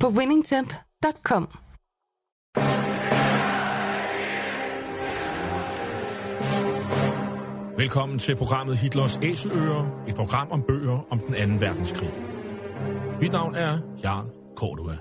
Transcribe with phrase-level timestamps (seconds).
[0.00, 1.48] på winningtemp.com.
[7.78, 12.14] Velkommen til programmet Hitlers Æseløer, et program om bøger om den anden verdenskrig.
[13.20, 14.26] Mit navn er Jarl
[14.56, 14.96] Cordua.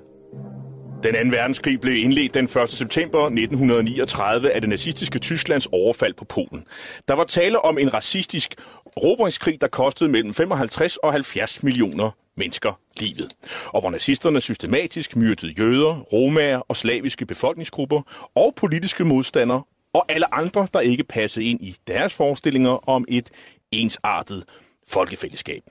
[1.06, 2.70] Den anden verdenskrig blev indledt den 1.
[2.70, 6.66] september 1939 af det nazistiske Tysklands overfald på Polen.
[7.08, 8.56] Der var tale om en racistisk
[9.04, 13.34] råbringskrig, der kostede mellem 55 og 70 millioner mennesker livet,
[13.66, 20.34] og hvor nazisterne systematisk myrdede jøder, romager og slaviske befolkningsgrupper og politiske modstandere og alle
[20.34, 23.30] andre, der ikke passede ind i deres forestillinger om et
[23.72, 24.44] ensartet
[24.88, 25.64] folkefællesskab.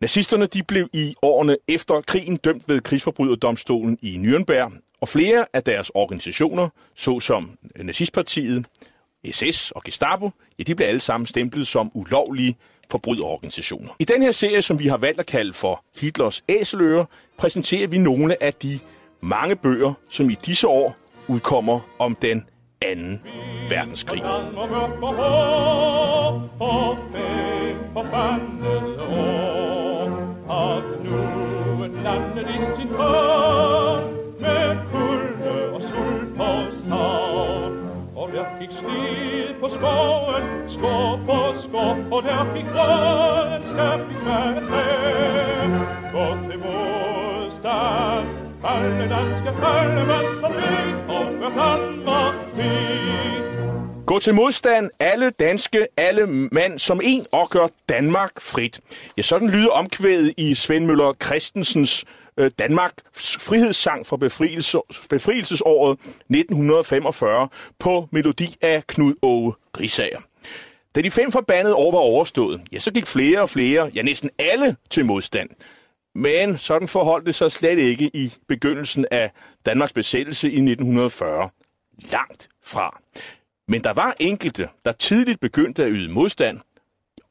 [0.00, 5.62] Nazisterne de blev i årene efter krigen dømt ved krigsforbryderdomstolen i Nürnberg, og flere af
[5.62, 8.66] deres organisationer, såsom Nazistpartiet,
[9.30, 12.56] SS og Gestapo, ja, de blev alle sammen stemplet som ulovlige
[12.90, 13.88] forbryderorganisationer.
[13.98, 17.04] I den her serie, som vi har valgt at kalde for Hitlers Æseløer,
[17.38, 18.78] præsenterer vi nogle af de
[19.20, 20.96] mange bøger, som i disse år
[21.28, 22.44] udkommer om den
[22.82, 23.20] anden
[23.70, 24.22] verdenskrig.
[30.50, 31.16] At nu
[32.04, 34.04] landet i sin hånd
[34.40, 36.48] med kulde og sult på
[36.84, 37.72] savn.
[38.16, 44.14] Og der fik skid på skoven, skår på skår, og der fik røden skab i
[44.22, 44.86] svære træ.
[46.48, 48.26] Til modstand,
[48.64, 52.39] alle danske mænd, som vi over Danmark.
[54.06, 58.80] Gå til modstand, alle danske, alle mand som en, og gør Danmark frit.
[59.16, 62.04] Ja, sådan lyder omkvædet i Svend Møller Christensens
[62.36, 64.78] øh, Danmarks frihedssang fra befrielse,
[65.10, 67.48] befrielsesåret 1945
[67.78, 70.20] på melodi af Knud Åge Risager.
[70.94, 74.30] Da de fem forbandede år var overstået, ja, så gik flere og flere, ja næsten
[74.38, 75.50] alle, til modstand.
[76.14, 79.30] Men sådan forholdt det sig slet ikke i begyndelsen af
[79.66, 81.50] Danmarks besættelse i 1940.
[82.12, 83.00] Langt fra.
[83.68, 86.60] Men der var enkelte, der tidligt begyndte at yde modstand,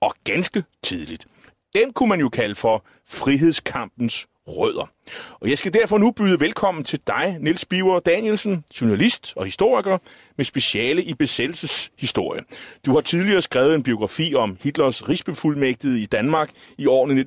[0.01, 1.27] og ganske tidligt.
[1.73, 4.91] Den kunne man jo kalde for frihedskampens rødder.
[5.39, 9.97] Og jeg skal derfor nu byde velkommen til dig, Niels Biver Danielsen, journalist og historiker
[10.37, 12.41] med speciale i besættelseshistorie.
[12.85, 17.25] Du har tidligere skrevet en biografi om Hitlers rigsbefuldmægtigede i Danmark i årene 1942-45,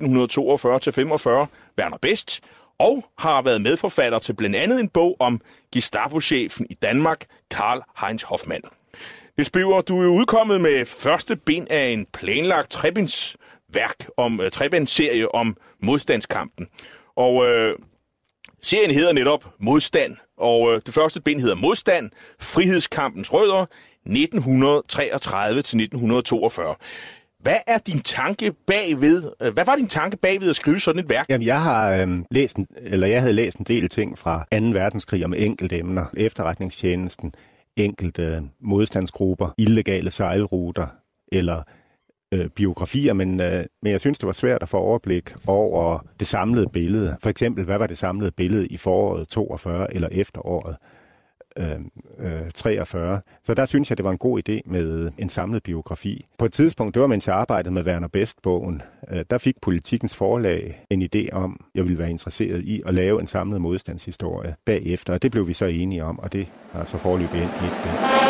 [1.77, 2.41] Werner Best,
[2.79, 5.41] og har været medforfatter til blandt andet en bog om
[5.73, 8.63] Gestapo-chefen i Danmark, Karl Heinz Hoffmann.
[9.37, 13.37] Det Biver, du er udkommet med første ben af en planlagt trebinds
[13.73, 16.67] værk om øh, uh, trebindsserie om modstandskampen.
[17.15, 17.75] Og øh,
[18.61, 23.65] serien hedder netop Modstand, og øh, det første ben hedder Modstand, Frihedskampens rødder,
[24.05, 26.75] 1933-1942.
[27.43, 29.31] Hvad er din tanke bagved?
[29.41, 31.25] Øh, hvad var din tanke bagved at skrive sådan et værk?
[31.29, 34.57] Jamen, jeg har øh, læst, en, eller jeg havde læst en del ting fra 2.
[34.57, 37.33] verdenskrig om enkelte emner, efterretningstjenesten,
[37.77, 40.87] enkelte øh, modstandsgrupper, illegale sejlruter
[41.31, 41.63] eller
[42.33, 46.27] øh, biografier, men, øh, men jeg synes, det var svært at få overblik over det
[46.27, 47.17] samlede billede.
[47.23, 50.75] For eksempel, hvad var det samlede billede i foråret 42 eller efteråret
[51.57, 51.79] øh,
[52.19, 53.21] øh 43?
[53.43, 56.25] Så der synes jeg, det var en god idé med en samlet biografi.
[56.37, 58.81] På et tidspunkt, det var mens jeg arbejdede med Werner Best-bogen,
[59.11, 63.21] øh, der fik politikens forlag en idé om, jeg ville være interesseret i at lave
[63.21, 66.97] en samlet modstandshistorie bagefter, og det blev vi så enige om, og det har så
[66.97, 68.22] forløbet ind i et bind.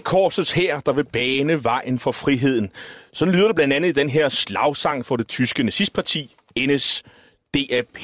[0.00, 2.70] Korsets her, der vil bane vejen for friheden.
[3.12, 7.98] Sådan lyder det blandt andet i den her slagsang for det tyske nazistparti, NSDAP.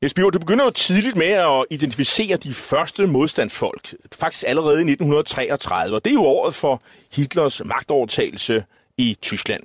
[0.00, 4.90] Niels Bjørn, du begynder jo tidligt med at identificere de første modstandsfolk, faktisk allerede i
[4.90, 8.64] 1933, og det er jo året for Hitlers magtovertagelse
[8.98, 9.62] i Tyskland.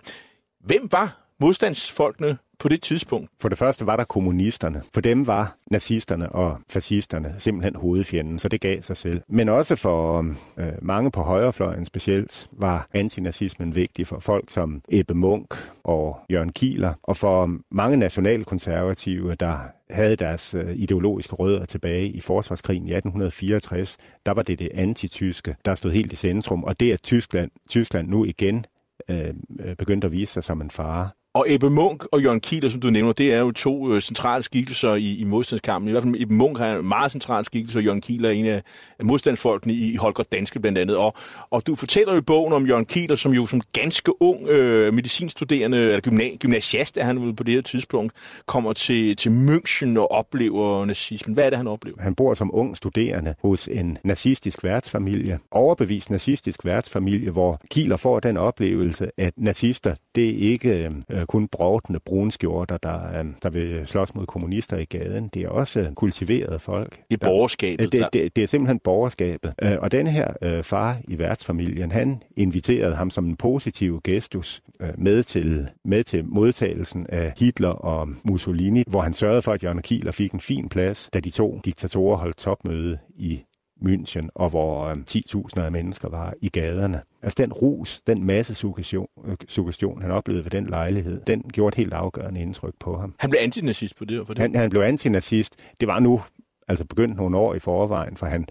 [0.66, 3.30] Hvem var modstandsfolkene på det tidspunkt?
[3.42, 4.82] For det første var der kommunisterne.
[4.94, 9.22] For dem var nazisterne og fascisterne simpelthen hovedfjenden, så det gav sig selv.
[9.28, 10.26] Men også for
[10.58, 16.52] øh, mange på højrefløjen specielt var antinazismen vigtig for folk som Ebbe Munk og Jørgen
[16.52, 19.58] Kieler, og for mange nationalkonservative, der
[19.90, 25.56] havde deres øh, ideologiske rødder tilbage i forsvarskrigen i 1864, der var det det antityske,
[25.66, 28.66] der stod helt i centrum, og det at Tyskland, Tyskland nu igen
[29.10, 31.10] øh, øh begyndte at vise sig som en fare.
[31.38, 34.44] Og Ebbe Munk og Jørgen Kieler, som du nævner, det er jo to øh, centrale
[34.44, 35.90] skikkelser i, i modstandskampen.
[35.90, 38.46] I hvert fald Ebbe Munk har en meget central skikkelse, og Jørgen Kieler er en
[38.46, 38.62] af
[39.04, 40.96] modstandsfolkene i Holger Danske blandt andet.
[40.96, 41.14] Og,
[41.50, 44.94] og du fortæller jo i bogen om Jørgen Kieler, som jo som ganske ung øh,
[44.94, 48.14] medicinstuderende, eller gymna- gymnasiast er han på det her tidspunkt,
[48.46, 51.34] kommer til, til München og oplever nazismen.
[51.34, 51.98] Hvad er det, han oplever?
[52.02, 58.20] Han bor som ung studerende hos en nazistisk værtsfamilie, overbevist nazistisk værtsfamilie, hvor Kieler får
[58.20, 63.88] den oplevelse, at nazister, det er ikke øh, kun brovtende brunskjorter, der, øh, der vil
[63.88, 65.28] slås mod kommunister i gaden.
[65.28, 67.00] Det er også øh, kultiverede folk.
[67.12, 67.92] Det er borgerskabet.
[67.92, 69.54] Det, det, det er simpelthen borgerskabet.
[69.62, 74.62] Øh, og den her øh, far i værtsfamilien, han inviterede ham som en positiv gestus
[74.82, 79.64] øh, med, til, med til modtagelsen af Hitler og Mussolini, hvor han sørgede for, at
[79.64, 83.44] Jørgen Kieler fik en fin plads, da de to diktatorer holdt topmøde i
[83.82, 87.02] München, og hvor øh, 10.000 af mennesker var i gaderne.
[87.22, 91.68] Altså den rus, den masse suggestion, øh, suggestion, han oplevede ved den lejlighed, den gjorde
[91.68, 93.16] et helt afgørende indtryk på ham.
[93.20, 94.28] Han blev antinazist på det?
[94.28, 94.42] På det.
[94.42, 95.56] Han, han blev antinazist.
[95.80, 96.22] Det var nu
[96.68, 98.48] altså begyndt nogle år i forvejen, for han,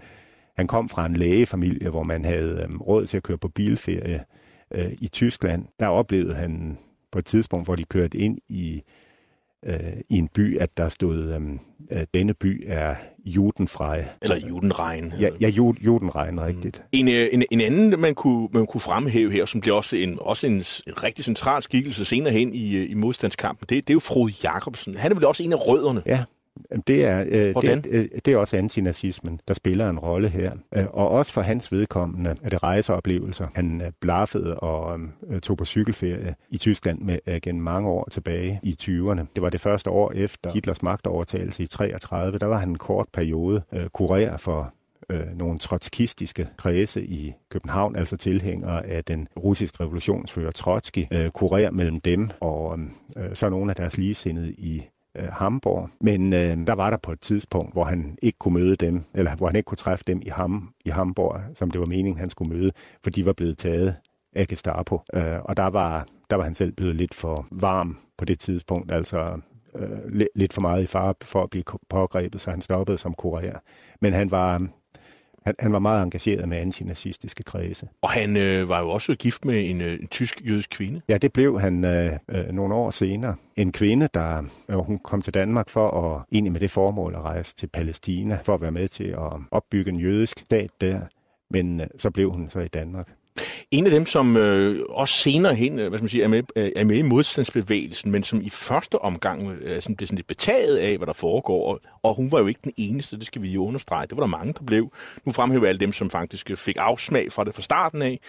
[0.57, 4.23] han kom fra en lægefamilie, hvor man havde øh, råd til at køre på bilferie
[4.71, 5.65] øh, i Tyskland.
[5.79, 6.77] Der oplevede han
[7.11, 8.83] på et tidspunkt, hvor de kørte ind i
[9.67, 9.75] øh,
[10.09, 11.59] i en by, at der stod, øhm,
[11.89, 14.05] at denne by er judenfrej.
[14.21, 15.13] Eller judenregn.
[15.19, 16.83] Ja, ja ju, judenregn, rigtigt.
[16.91, 20.17] En, øh, en, en anden, man kunne, man kunne fremhæve her, som bliver også en,
[20.21, 20.63] også en
[21.03, 24.97] rigtig central skikkelse senere hen i, øh, i modstandskampen, det, det er jo Frode Jacobsen.
[24.97, 26.01] Han er vel også en af rødderne.
[26.05, 26.23] Ja,
[26.87, 27.81] det er, øh, Hvordan?
[27.81, 30.51] det, øh, det er også antinazismen, der spiller en rolle her.
[30.75, 33.47] Øh, og også for hans vedkommende er det rejseoplevelser.
[33.55, 34.99] Han øh, blaffede og
[35.29, 39.21] øh, tog på cykelferie i Tyskland med, øh, gennem mange år tilbage i 20'erne.
[39.35, 42.39] Det var det første år efter Hitlers magtovertagelse i 33.
[42.39, 44.73] Der var han en kort periode øh, kurér for
[45.09, 51.71] øh, nogle trotskistiske kredse i København, altså tilhængere af den russiske revolutionsfører Trotsky, øh, kurér
[51.71, 52.79] mellem dem og
[53.17, 54.83] øh, så nogle af deres ligesindede i
[55.17, 55.89] øh, Hamburg.
[56.01, 59.35] Men øh, der var der på et tidspunkt, hvor han ikke kunne møde dem, eller
[59.35, 62.29] hvor han ikke kunne træffe dem i, Ham, i Hamburg, som det var meningen, han
[62.29, 62.71] skulle møde,
[63.03, 63.95] for de var blevet taget
[64.35, 65.01] af Gestapo.
[65.13, 68.91] Øh, og der var, der var han selv blevet lidt for varm på det tidspunkt,
[68.91, 69.39] altså
[69.75, 73.59] øh, lidt for meget i fare for at blive pågrebet, så han stoppede som kurér.
[74.01, 74.67] Men han var,
[75.47, 77.87] han, han var meget engageret med antinazistiske kredse.
[78.01, 81.01] Og han øh, var jo også gift med en, øh, en tysk-jødisk kvinde.
[81.09, 83.35] Ja, det blev han øh, øh, nogle år senere.
[83.55, 87.21] En kvinde, der øh, hun kom til Danmark for at egentlig med det formål at
[87.21, 90.99] rejse til Palæstina, for at være med til at opbygge en jødisk stat der.
[91.49, 93.16] Men øh, så blev hun så i Danmark.
[93.71, 96.43] En af dem, som øh, også senere hen øh, hvad skal man sige, er, med,
[96.55, 100.27] øh, er med i modstandsbevægelsen, men som i første omgang øh, sådan bliver sådan lidt
[100.27, 101.71] betaget af, hvad der foregår.
[101.71, 104.07] Og, og hun var jo ikke den eneste, det skal vi jo understrege.
[104.07, 104.93] Det var der mange, der blev.
[105.25, 108.19] Nu fremhæver jeg alle dem, som faktisk øh, fik afsmag fra det fra starten af.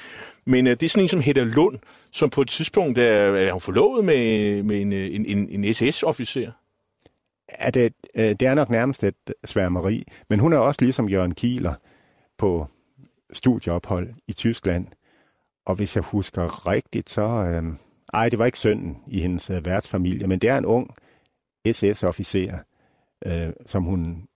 [0.47, 1.79] Men øh, det er sådan en som Hedda Lund,
[2.11, 6.51] som på et tidspunkt er, er hun forlovet med, med en, en, en, en SS-officer.
[7.49, 11.35] er det, øh, det er nok nærmest et sværmeri, men hun er også ligesom Jørgen
[11.35, 11.75] Kieler
[12.39, 12.67] på
[13.33, 14.87] studieophold i Tyskland.
[15.69, 17.23] Og hvis jeg husker rigtigt, så...
[17.23, 17.63] Øh,
[18.13, 20.95] ej, det var ikke sønnen i hendes øh, værtsfamilie, men det er en ung
[21.73, 22.59] SS-officer,
[23.27, 24.29] øh, som, hun,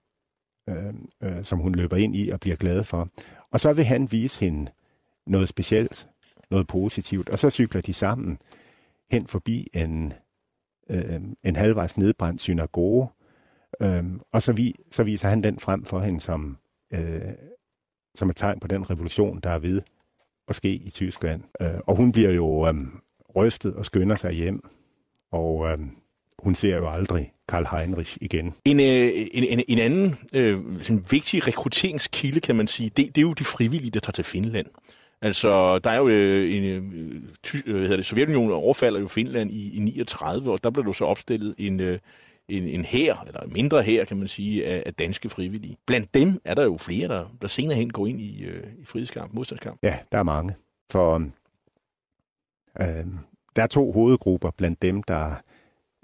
[0.69, 3.09] øh, øh, som hun løber ind i og bliver glad for.
[3.51, 4.71] Og så vil han vise hende
[5.27, 6.07] noget specielt,
[6.51, 8.37] noget positivt, og så cykler de sammen
[9.11, 10.13] hen forbi en,
[10.89, 13.07] øh, en halvvejs nedbrændt synagoge,
[13.81, 16.57] øh, og så, vi, så viser han den frem for hende som,
[16.93, 17.33] øh,
[18.15, 19.81] som et tegn på den revolution, der er ved
[20.47, 21.41] at ske i Tyskland.
[21.61, 22.73] Øh, og hun bliver jo øh,
[23.35, 24.63] rystet og skynder sig hjem,
[25.31, 25.77] og øh,
[26.39, 28.53] hun ser jo aldrig Karl Heinrich igen.
[28.65, 33.17] En, øh, en, en, en anden øh, sådan vigtig rekrutteringskilde, kan man sige, det, det
[33.17, 34.67] er jo de frivillige, der tager til Finland.
[35.21, 39.07] Altså, der er jo øh, en, øh, ty, øh, hvad hedder det, Sovjetunionen overfalder jo
[39.07, 41.99] Finland i, i 39, og der blev jo så opstillet en, øh,
[42.49, 45.77] en, en her, eller en mindre her, kan man sige, af, af danske frivillige.
[45.85, 48.85] Blandt dem er der jo flere, der, der senere hen går ind i, øh, i
[48.85, 49.79] frihedskamp, modstandskamp.
[49.83, 50.55] Ja, der er mange.
[50.91, 51.15] For
[52.81, 53.05] øh,
[53.55, 55.35] der er to hovedgrupper blandt dem, der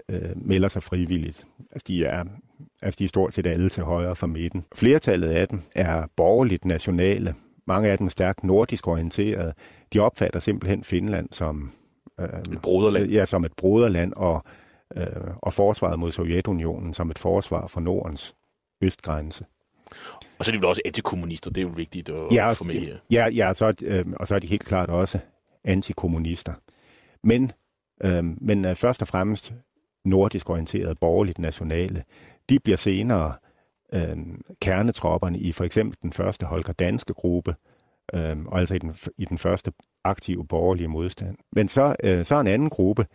[0.08, 1.46] øh, melder sig frivilligt.
[1.72, 2.24] Altså de, er,
[2.82, 4.64] altså de er stort set alle til højre for midten.
[4.74, 7.34] Flertallet af dem er borgerligt nationale.
[7.66, 9.54] Mange af dem er stærkt nordisk orienterede.
[9.92, 11.72] De opfatter simpelthen Finland som,
[12.20, 13.10] øh, et broderland.
[13.10, 14.52] Ja, som et broderland, og, øh,
[15.36, 18.34] og forsvaret mod Sovjetunionen som et forsvar for Nordens
[18.82, 19.44] østgrænse.
[20.38, 22.74] Og så er de vel også antikommunister, det er jo vigtigt at ja, få med
[22.74, 22.96] her.
[23.10, 25.18] Ja, ja så, øh, og så er de helt klart også
[25.64, 26.52] antikommunister.
[27.22, 27.52] Men,
[28.04, 29.52] øh, men øh, først og fremmest
[30.04, 32.04] nordisk orienterede, borgerligt nationale,
[32.48, 33.34] de bliver senere
[33.94, 34.16] øh,
[34.60, 37.54] kernetropperne i for eksempel den første Holger Danske gruppe,
[38.14, 39.72] øh, og altså i den, i den første
[40.04, 41.36] aktive borgerlige modstand.
[41.52, 43.06] Men så, øh, så en anden gruppe,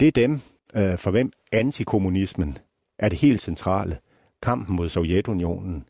[0.00, 0.40] det er dem,
[0.76, 2.58] øh, for hvem antikommunismen
[2.98, 3.98] er det helt centrale.
[4.42, 5.84] Kampen mod Sovjetunionen,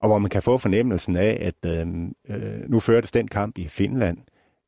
[0.00, 1.86] og hvor man kan få fornemmelsen af, at øh,
[2.28, 4.18] øh, nu førtes den kamp i Finland,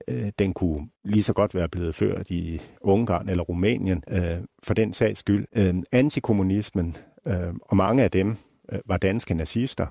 [0.09, 4.75] øh, den kunne lige så godt være blevet ført i Ungarn eller Rumænien, øh, for
[4.75, 5.47] den sags skyld.
[5.57, 6.97] Øh, antikommunismen,
[7.27, 8.37] øh, og mange af dem
[8.73, 9.87] øh, var danske nazister,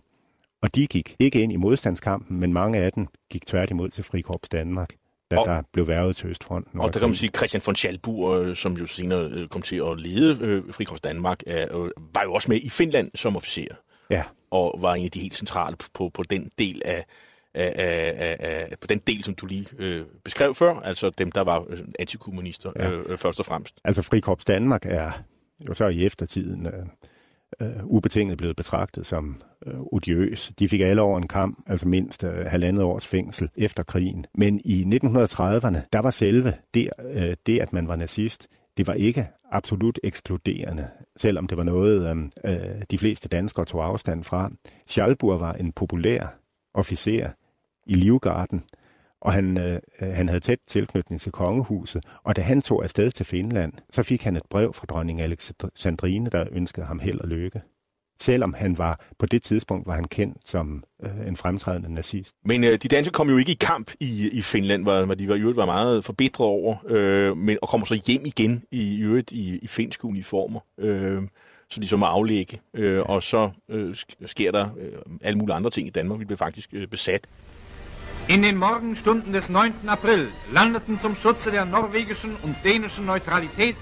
[0.61, 4.49] og de gik ikke ind i modstandskampen, men mange af dem gik tværtimod til Frikorps
[4.49, 4.89] Danmark
[5.31, 6.79] da og, der blev værvet til Østfronten.
[6.79, 9.75] Og der kan man sige, Christian von Schalburg, øh, som jo senere øh, kom til
[9.75, 11.67] at lede øh, Frikorps Danmark, øh,
[12.13, 13.75] var jo også med i Finland som officer.
[14.09, 14.23] Ja.
[14.51, 17.05] Og var en af de helt centrale på, på, på den del af,
[17.53, 21.41] af, af, af, på den del, som du lige øh, beskrev før, altså dem, der
[21.41, 21.65] var
[21.99, 22.91] antikommunister ja.
[22.91, 23.75] øh, først og fremmest.
[23.83, 25.11] Altså Frikorps Danmark er
[25.67, 26.73] jo så i eftertiden øh,
[27.61, 30.51] øh, ubetinget blevet betragtet som øh, odiøs.
[30.59, 34.25] De fik alle over en kamp, altså mindst øh, halvandet års fængsel efter krigen.
[34.35, 38.93] Men i 1930'erne, der var selve det, øh, det, at man var nazist, det var
[38.93, 40.87] ikke absolut ekskluderende,
[41.17, 44.51] selvom det var noget, øh, øh de fleste danskere tog afstand fra.
[44.87, 46.39] Schalburg var en populær
[46.73, 47.29] officer
[47.85, 48.63] i Livgarden,
[49.21, 53.25] og han, øh, han havde tæt tilknytning til kongehuset, og da han tog afsted til
[53.25, 57.61] Finland, så fik han et brev fra dronning Alexandrine, der ønskede ham held og lykke.
[58.21, 62.35] Selvom han var, på det tidspunkt var han kendt som øh, en fremtrædende nazist.
[62.45, 65.27] Men øh, de danske kom jo ikke i kamp i, i Finland, hvor, hvor de
[65.27, 68.81] var, i øvrigt var meget forbitret over, øh, men, og kommer så hjem igen i,
[68.81, 70.59] i øvrigt i, i finske uniformer.
[70.77, 71.21] Øh,
[71.69, 72.59] så de så må aflægge.
[72.73, 73.95] Øh, og så øh,
[74.25, 76.19] sker der øh, alle mulige andre ting i Danmark.
[76.19, 77.27] Vi blev faktisk øh, besat.
[78.29, 79.89] In den Morgenstunden des 9.
[79.89, 83.75] April landeten zum Schutze der norwegischen und dänischen Neutralität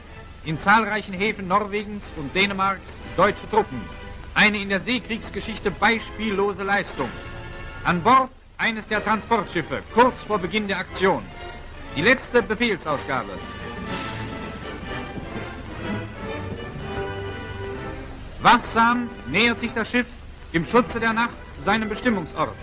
[0.46, 2.88] in zahlreichen Häfen Norwegens und Dänemarks
[3.18, 3.82] deutsche Truppen.
[4.36, 7.10] Eine in der Seekriegsgeschichte beispiellose Leistung.
[7.84, 11.24] An Bord eines der Transportschiffe kurz vor Beginn der Aktion.
[11.98, 13.38] Die letzte Befehlsausgabe
[18.42, 20.08] Wachsam nähert sich das Schiff
[20.54, 21.36] im Schutze der Nacht
[21.66, 22.56] seinem Bestimmungsort.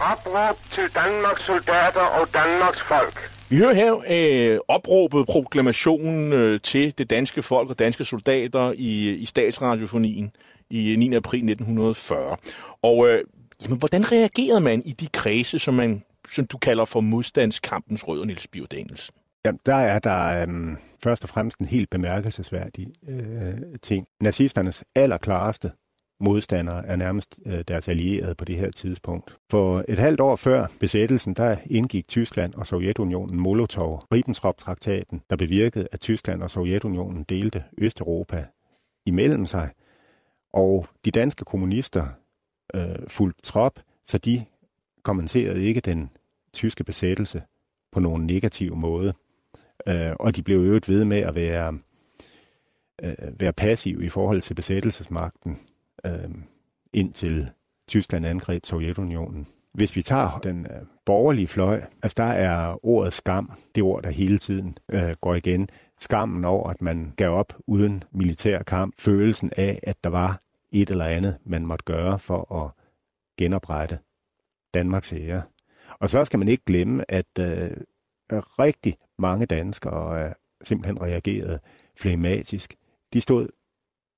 [0.00, 3.30] Opråb til Danmarks soldater og Danmarks folk.
[3.48, 9.10] Vi hører her øh, opråbet proklamationen øh, til det danske folk og danske soldater i,
[9.10, 10.30] i statsradiofonien
[10.70, 11.14] i 9.
[11.14, 12.36] april 1940.
[12.82, 13.24] Og øh,
[13.62, 18.20] jamen, hvordan reagerede man i de kredse, som man som du kalder for modstandskampens rød
[18.20, 19.14] og Niels Bio Danielsen?
[19.44, 24.06] Ja, der er der øhm, først og fremmest en helt bemærkelsesværdig øh, ting.
[24.20, 25.70] Nazisternes allerklareste
[26.24, 29.36] modstandere er nærmest øh, deres allierede på det her tidspunkt.
[29.50, 36.00] For et halvt år før besættelsen, der indgik Tyskland og Sovjetunionen Molotov-Ribbentrop-traktaten, der bevirkede, at
[36.00, 38.46] Tyskland og Sovjetunionen delte Østeuropa
[39.06, 39.70] imellem sig.
[40.52, 42.06] Og de danske kommunister
[42.74, 44.44] øh, fulgte trop, så de
[45.02, 46.10] kommenterede ikke den
[46.52, 47.42] tyske besættelse
[47.92, 49.14] på nogen negativ måde.
[49.86, 51.78] Øh, og de blev øvet ved med at være,
[53.02, 55.58] øh, være passive i forhold til besættelsesmagten
[56.06, 56.30] øh,
[56.92, 57.50] indtil
[57.88, 59.46] Tyskland angreb Sovjetunionen.
[59.74, 64.10] Hvis vi tager den øh, borgerlige fløj, altså der er ordet skam, det ord, der
[64.10, 65.68] hele tiden øh, går igen.
[66.00, 68.94] Skammen over, at man gav op uden militær kamp.
[68.98, 70.40] Følelsen af, at der var
[70.72, 72.70] et eller andet, man måtte gøre for at
[73.38, 73.98] genoprette
[74.74, 75.42] Danmarks ære.
[75.98, 77.70] Og så skal man ikke glemme, at øh,
[78.32, 80.32] rigtig mange danskere øh,
[80.64, 81.58] simpelthen reagerede
[81.96, 82.74] flematisk.
[83.12, 83.48] De stod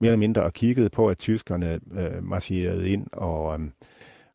[0.01, 3.67] mere eller mindre og kiggede på, at tyskerne øh, marcherede ind og øh,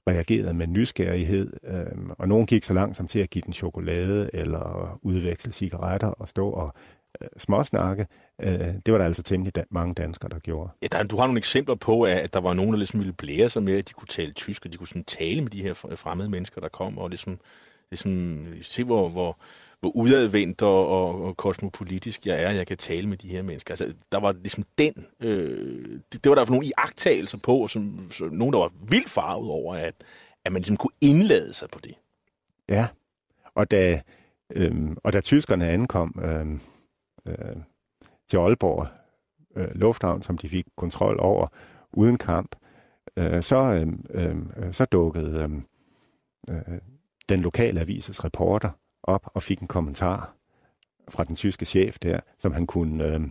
[0.10, 1.54] reagerede med nysgerrighed.
[1.64, 6.08] Øh, og nogen gik så langt som til at give den chokolade eller udveksle cigaretter
[6.08, 6.74] og stå og
[7.22, 8.08] øh, småsnakke.
[8.42, 8.50] Øh,
[8.86, 10.70] det var der altså temmelig da- mange danskere, der gjorde.
[10.82, 13.50] Ja, der, du har nogle eksempler på, at der var nogen, der ligesom ville blære
[13.50, 15.74] sig med, at de kunne tale tysk, og de kunne sådan tale med de her
[15.74, 17.40] fremmede mennesker, der kom, og ligesom,
[17.92, 19.38] ligesom se, hvor, hvor,
[19.82, 23.72] hvor udadvendt og, og, og kosmopolitisk jeg er, jeg kan tale med de her mennesker.
[23.72, 28.00] Altså, der var ligesom den, øh, det, det var der for nogle iagtagelser på, som,
[28.12, 29.96] som nogen, der var vildt farvet over, at,
[30.46, 31.96] at man ligesom kunne indlade sig på det.
[32.70, 32.88] Ja,
[33.56, 34.02] og da,
[34.50, 36.52] øh, og da tyskerne ankom øh,
[37.34, 37.56] øh,
[38.30, 38.88] til Aalborg
[39.56, 41.48] øh, lufthavn, som de fik kontrol over
[41.94, 42.56] uden kamp,
[43.18, 45.64] øh, så, øh, øh, så dukkede
[46.50, 46.80] øh, øh,
[47.30, 48.70] den lokale avises reporter
[49.04, 50.34] op og fik en kommentar
[51.10, 53.22] fra den tyske chef der, som han kunne øh,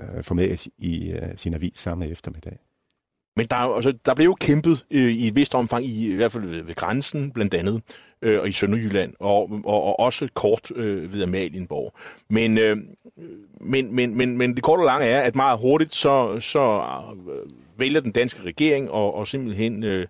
[0.00, 2.58] øh, få med i øh, sin avis samme eftermiddag.
[3.36, 6.32] Men der, altså, der blev jo kæmpet øh, i et vist omfang, i, i hvert
[6.32, 7.82] fald ved, ved grænsen blandt andet,
[8.22, 11.94] øh, og i Sønderjylland, og, og, og også kort øh, ved Amalienborg.
[12.28, 12.76] Men, øh,
[13.60, 16.82] men, men, men, men det korte og lange er, at meget hurtigt så, så
[17.32, 20.06] øh, vælger den danske regering og, og simpelthen øh,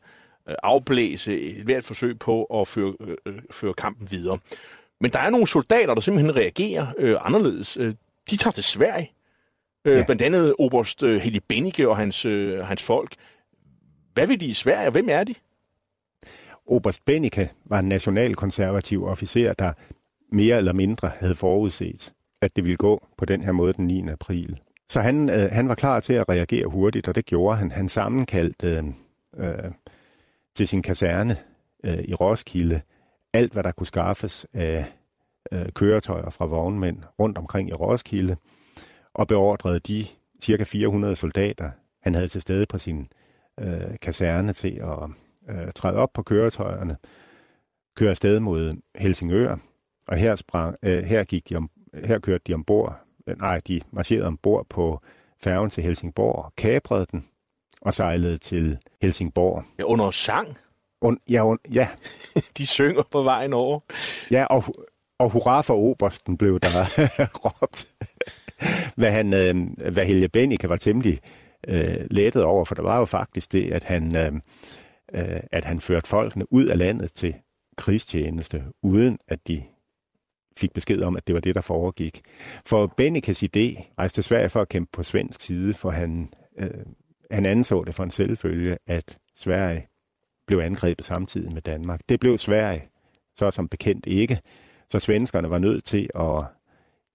[0.46, 2.94] afblæse et hvert forsøg på at føre,
[3.26, 4.38] øh, føre kampen videre.
[5.00, 7.76] Men der er nogle soldater, der simpelthen reagerer øh, anderledes.
[7.76, 7.94] Øh,
[8.30, 9.10] de tager til Sverige.
[9.84, 10.04] Øh, ja.
[10.04, 13.14] Blandt andet Oberst øh, Heli Benike og hans, øh, hans folk.
[14.14, 15.34] Hvad vil de i Sverige, og hvem er de?
[16.66, 19.72] Oberst Benike var en nationalkonservativ officer, der
[20.32, 24.08] mere eller mindre havde forudset, at det ville gå på den her måde den 9.
[24.08, 24.60] april.
[24.88, 27.70] Så han, øh, han var klar til at reagere hurtigt, og det gjorde han.
[27.70, 28.84] Han sammenkaldte øh,
[29.48, 29.70] øh,
[30.60, 31.36] til sin kaserne
[31.84, 32.80] øh, i Roskilde.
[33.32, 34.84] Alt, hvad der kunne skaffes af
[35.52, 38.36] øh, køretøjer fra vognmænd rundt omkring i Roskilde,
[39.14, 40.06] og beordrede de
[40.42, 41.70] cirka 400 soldater,
[42.02, 43.08] han havde til stede på sin
[43.60, 45.10] øh, kaserne til at
[45.50, 46.96] øh, træde op på køretøjerne,
[47.96, 49.56] køre afsted mod Helsingør,
[50.06, 51.70] og her, sprang, øh, her, gik de om,
[52.04, 55.00] her kørte de ombord, øh, nej, de marcherede ombord på
[55.38, 57.29] færgen til Helsingborg, kaprede den
[57.82, 59.64] og sejlede til Helsingborg.
[59.78, 60.58] Ja, under sang?
[61.00, 61.88] Und, ja, un, ja.
[62.58, 63.80] de synger på vejen over.
[64.30, 64.64] Ja, og,
[65.18, 66.84] og hurra for Obersten blev der
[67.44, 67.88] råbt.
[68.96, 71.18] hvad, han, øh, hvad Helge Benike var temmelig
[71.68, 74.32] øh, lettet over, for der var jo faktisk det, at han, øh,
[75.14, 77.34] øh, at han førte folkene ud af landet til
[77.76, 79.62] krigstjeneste, uden at de
[80.56, 82.20] fik besked om, at det var det, der foregik.
[82.66, 86.70] For Bennikes idé rejste til Sverige for at kæmpe på svensk side, for han, øh,
[87.30, 89.86] han anså det for en selvfølge, at Sverige
[90.46, 92.00] blev angrebet samtidig med Danmark.
[92.08, 92.90] Det blev Sverige
[93.40, 94.40] så som bekendt ikke,
[94.90, 96.44] så svenskerne var nødt til at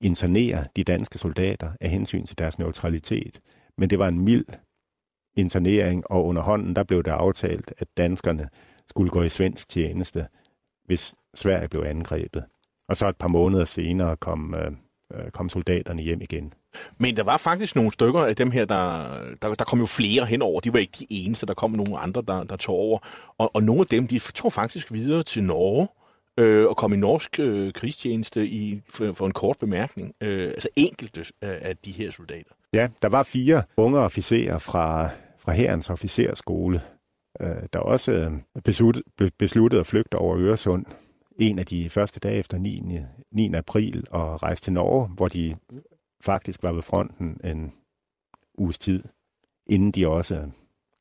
[0.01, 3.39] internere de danske soldater af hensyn til deres neutralitet.
[3.78, 4.45] Men det var en mild
[5.36, 8.49] internering, og under hånden der blev det aftalt, at danskerne
[8.89, 10.28] skulle gå i svensk tjeneste,
[10.86, 12.45] hvis Sverige blev angrebet.
[12.88, 14.71] Og så et par måneder senere kom, øh,
[15.13, 16.54] øh kom soldaterne hjem igen.
[16.98, 19.08] Men der var faktisk nogle stykker af dem her, der,
[19.42, 20.60] der, der kom jo flere henover.
[20.60, 23.00] De var ikke de eneste, der kom nogle andre, der, der tog over.
[23.38, 25.88] Og, og nogle af dem, de tog faktisk videre til Norge
[26.38, 30.14] øh, og kom i norsk øh, krigstjeneste i, for, for en kort bemærkning.
[30.22, 32.52] Øh, altså enkelte af, af de her soldater.
[32.74, 35.10] Ja, der var fire unge officerer fra,
[35.40, 36.82] fra herrens officerskole,
[37.42, 40.86] øh, der også øh, besluttede, at flygte over Øresund
[41.40, 43.00] en af de første dage efter 9.
[43.32, 43.54] 9.
[43.54, 45.56] april og rejste til Norge, hvor de
[46.26, 47.74] faktisk var ved fronten en
[48.58, 49.04] uges tid,
[49.68, 50.50] inden de også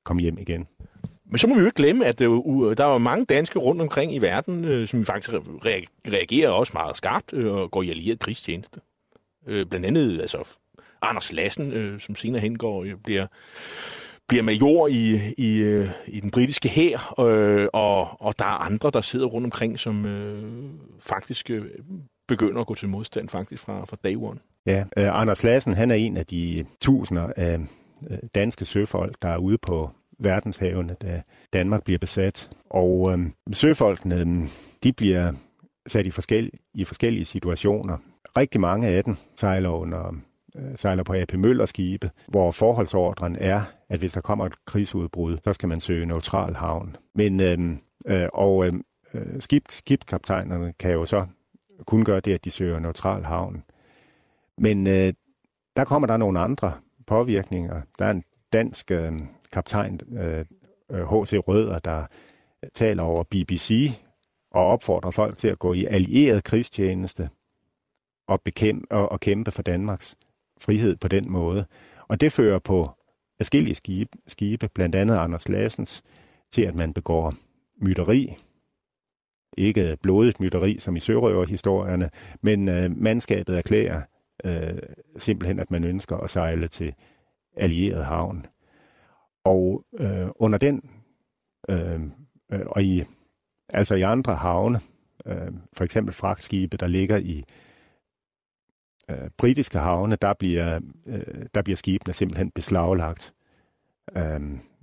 [0.05, 0.67] kom hjem igen.
[1.27, 3.83] Men så må vi jo ikke glemme, at øh, øh, der var mange danske rundt
[3.83, 5.35] omkring i verden, øh, som faktisk
[6.09, 8.81] reagerer også meget skarpt og går i allieret krigstjeneste.
[9.45, 10.49] Blandt andet altså
[11.03, 13.27] Anders Lassen, som senere hen går, bliver,
[14.29, 17.15] bliver major i, i, i den britiske hær,
[17.73, 20.05] og, og der er andre, der sidder rundt omkring, som
[21.01, 21.51] faktisk
[22.29, 24.39] begynder at gå til modstand faktisk fra, fra day one.
[24.67, 27.59] Ja, øh, Anders Lassen, han er en af de tusinder af
[28.11, 31.23] øh, danske søfolk, der er ude på verdenshavene, da
[31.53, 32.51] Danmark bliver besat.
[32.71, 33.19] Og øh,
[33.53, 34.49] søfolkene,
[34.83, 35.33] de bliver
[35.87, 37.99] sat i, forskel, i forskellige situationer.
[38.37, 40.15] Rigtig mange af dem sejler under
[40.57, 45.39] øh, sejler på AP Møller skibe, hvor forholdsordren er, at hvis der kommer et krigsudbrud,
[45.45, 46.97] så skal man søge neutral havn.
[47.15, 47.59] Men øh,
[48.07, 48.73] øh, og øh,
[49.15, 51.27] øh, skib, skibskaptajnerne kan jo så
[51.87, 53.63] kun gøre det, at de søger neutral havn.
[54.59, 55.13] Men øh,
[55.77, 56.73] der kommer der nogle andre
[57.07, 57.83] påvirkninger.
[57.99, 59.13] Der er en dansk øh,
[59.53, 60.01] kaptajn,
[60.91, 61.33] H.C.
[61.33, 62.07] Øh, øh der
[62.75, 63.91] taler over BBC
[64.51, 67.31] og opfordrer folk til at gå i allieret krigstjeneste
[68.29, 70.17] og, bekæmpe, og, og kæmpe for Danmarks
[70.61, 71.67] frihed på den måde.
[72.09, 72.91] Og det fører på
[73.37, 76.03] forskellige skibe, skibe, blandt andet Anders Lassens,
[76.53, 77.35] til at man begår
[77.77, 78.37] mytteri.
[79.57, 82.11] Ikke blodigt mytteri, som i sørøverhistorierne,
[82.43, 84.03] men øh, mandskabet erklærer,
[84.45, 84.79] øh,
[85.17, 86.95] simpelthen, at man ønsker at sejle til
[87.57, 88.47] allieret havn.
[89.45, 90.91] Og øh, under den,
[91.69, 92.01] øh,
[92.53, 93.05] øh, og i,
[93.69, 94.81] altså i andre havne,
[95.27, 97.45] øh, for eksempel fragtskibe, der ligger i
[99.11, 103.35] øh, britiske havne, der bliver, øh, der bliver skibene simpelthen beslaglagt
[104.17, 104.43] øh,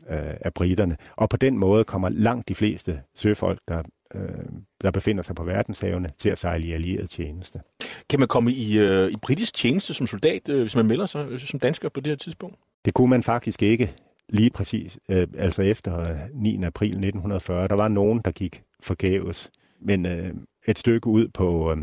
[0.10, 0.98] øh, af britterne.
[1.16, 3.84] Og på den måde kommer langt de fleste søfolk, der
[4.16, 4.46] øh,
[4.82, 7.62] der befinder sig på verdenshavene, til at sejle i allieret tjeneste.
[8.10, 11.28] Kan man komme i, øh, i britisk tjeneste som soldat, øh, hvis man melder sig
[11.30, 12.56] øh, som dansker på det her tidspunkt?
[12.86, 13.96] Det kunne man faktisk ikke
[14.30, 16.64] lige præcis, øh, altså efter 9.
[16.64, 17.68] april 1940.
[17.68, 20.34] Der var nogen, der gik forgæves, men øh,
[20.68, 21.76] et stykke ud på,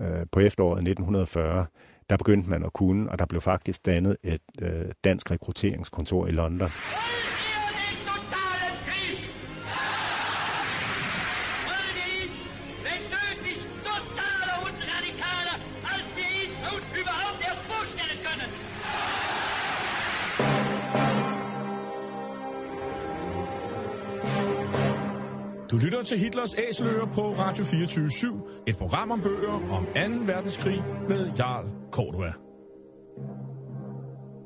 [0.00, 1.66] øh, på efteråret 1940,
[2.10, 6.30] der begyndte man at kunne, og der blev faktisk dannet et øh, dansk rekrutteringskontor i
[6.30, 6.70] London.
[25.70, 30.32] Du lytter til Hitlers Æseløer på Radio 24 /7, et program om bøger om 2.
[30.32, 32.32] verdenskrig med Jarl Cordua.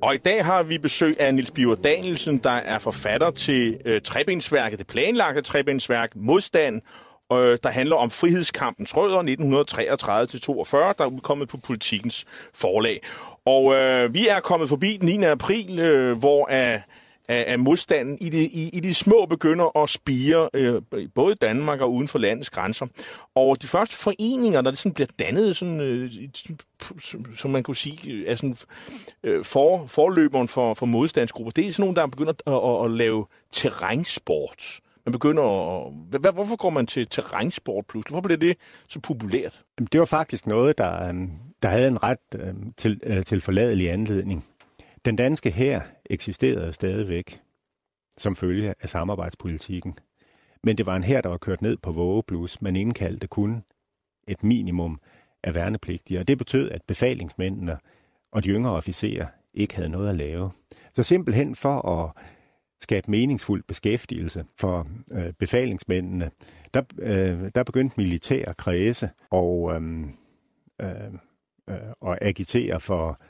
[0.03, 4.01] Og i dag har vi besøg af Nils Biver Danielsen, der er forfatter til øh,
[4.01, 6.81] trebensværket, det planlagte trebensværk Modstand,
[7.33, 13.01] øh, der handler om frihedskampens rødder 1933-42, der er udkommet på politikens forlag.
[13.47, 15.25] Og øh, vi er kommet forbi den 9.
[15.25, 16.81] april, øh, hvor øh,
[17.29, 20.83] af, af modstanden i de, i, i de små begynder at spire, øh,
[21.15, 22.87] både i Danmark og uden for landets grænser.
[23.35, 26.11] Og de første foreninger, der sådan bliver dannet, sådan, øh,
[27.37, 28.57] som man kunne sige, øh, er sådan,
[29.25, 32.91] øh, for, forløberen for, for modstandsgrupper, det er sådan nogle, der begynder at, at, at
[32.91, 34.81] lave terrænsport.
[35.07, 36.35] Man begynder at...
[36.35, 38.13] Hvorfor går man til terrænsport pludselig?
[38.13, 38.57] Hvorfor bliver det
[38.89, 39.63] så populært?
[39.93, 41.31] Det var faktisk noget, der, øhm,
[41.63, 44.45] der havde en ret øhm, til, øh, til forladelig anledning.
[45.05, 47.41] Den danske her eksisterede stadigvæk
[48.19, 49.99] som følge af samarbejdspolitikken.
[50.63, 52.63] Men det var en her, der var kørt ned på vågeblus.
[52.63, 53.65] Man indkaldte kun
[54.29, 55.01] et minimum
[55.43, 57.79] af værnepligtige, og det betød, at befalingsmændene
[58.33, 60.51] og de yngre officerer ikke havde noget at lave.
[60.95, 62.13] Så simpelthen for at
[62.81, 66.31] skabe meningsfuld beskæftigelse for øh, befalingsmændene,
[66.75, 70.07] der, øh, der begyndte militær kredse og, øh,
[70.81, 71.13] øh,
[71.69, 73.21] øh, og agitere for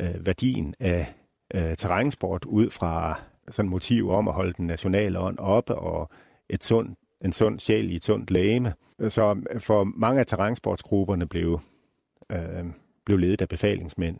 [0.00, 1.14] øh, værdien af
[1.54, 6.10] øh, terrænsport ud fra sådan motiv om at holde den nationale ånd oppe og
[6.48, 8.74] et sund, en sund sjæl i et sundt lægeme.
[9.08, 11.60] Så for mange af terrænsportsgrupperne blev,
[12.32, 12.64] øh,
[13.04, 14.18] blev ledet af befalingsmænd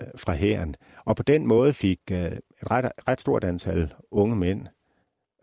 [0.00, 0.74] øh, fra hæren.
[1.04, 2.40] Og på den måde fik øh, et
[2.70, 4.66] ret, ret stort antal unge mænd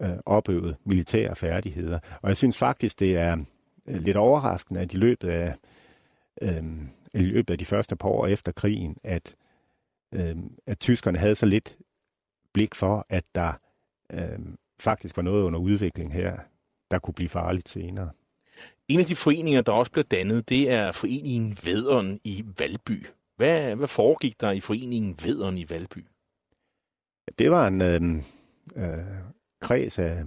[0.01, 1.99] øh, opøvet militære færdigheder.
[2.21, 3.37] Og jeg synes faktisk, det er
[3.87, 5.55] øh, lidt overraskende, at i løbet af,
[6.41, 6.63] øh,
[7.13, 9.35] i løbet af de første par år efter krigen, at
[10.15, 11.77] øh, at tyskerne havde så lidt
[12.53, 13.53] blik for, at der
[14.11, 14.39] øh,
[14.79, 16.37] faktisk var noget under udvikling her,
[16.91, 18.09] der kunne blive farligt senere.
[18.87, 23.05] En af de foreninger, der også blev dannet, det er foreningen Vederen i Valby.
[23.35, 26.05] Hvad, hvad foregik der i foreningen Vederen i Valby?
[27.39, 28.01] Det var en øh,
[28.75, 29.05] øh,
[29.61, 30.23] kreds af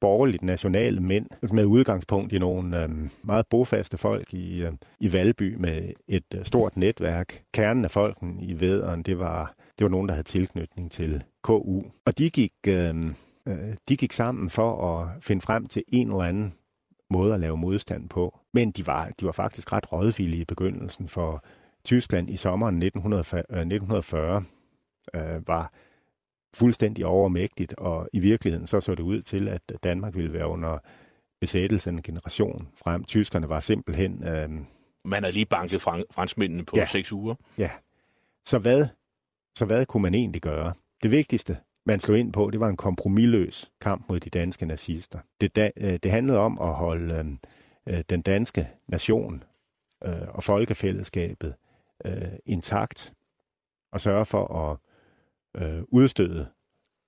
[0.00, 2.90] borgerligt nationale mænd med udgangspunkt i nogle øh,
[3.22, 7.42] meget bofaste folk i, øh, i Valby med et øh, stort netværk.
[7.52, 11.82] Kernen af folken i Vederen, det var, det var nogen, der havde tilknytning til KU.
[12.04, 13.06] Og de gik, øh,
[13.48, 16.54] øh, de gik sammen for at finde frem til en eller anden
[17.10, 18.38] måde at lave modstand på.
[18.54, 21.44] Men de var, de var faktisk ret rådvillige i begyndelsen, for
[21.84, 24.44] Tyskland i sommeren 1940, 1940
[25.14, 25.72] øh, øh, var
[26.54, 30.78] fuldstændig overmægtigt, og i virkeligheden så så det ud til, at Danmark ville være under
[31.40, 33.04] besættelse en generation frem.
[33.04, 34.24] Tyskerne var simpelthen...
[34.24, 34.50] Øh,
[35.04, 37.34] Man har lige banket fran- franskmændene på ja, seks uger.
[37.58, 37.70] Ja.
[38.46, 38.86] Så hvad,
[39.58, 40.72] så hvad kunne man egentlig gøre?
[41.02, 45.18] Det vigtigste, man slog ind på, det var en kompromilløs kamp mod de danske nazister.
[45.40, 47.14] Det, da, øh, det handlede om at holde
[47.86, 49.44] øh, øh, den danske nation
[50.04, 51.54] øh, og folkefællesskabet
[52.04, 53.12] øh, intakt,
[53.92, 54.78] og sørge for at
[55.56, 56.48] øh, udstøde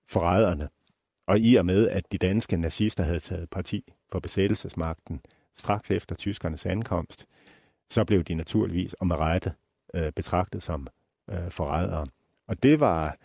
[0.09, 0.69] forræderne.
[1.27, 5.21] Og i og med, at de danske nazister havde taget parti for besættelsesmagten
[5.57, 7.27] straks efter tyskernes ankomst,
[7.91, 9.53] så blev de naturligvis og med rette
[9.95, 10.87] øh, betragtet som
[11.31, 12.07] øh, forrædere.
[12.47, 13.17] Og det var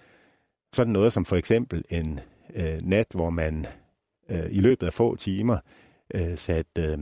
[0.73, 2.19] sådan noget som for eksempel en
[2.53, 3.65] øh, nat, hvor man
[4.30, 5.58] øh, i løbet af få timer
[6.13, 6.99] øh, satte øh,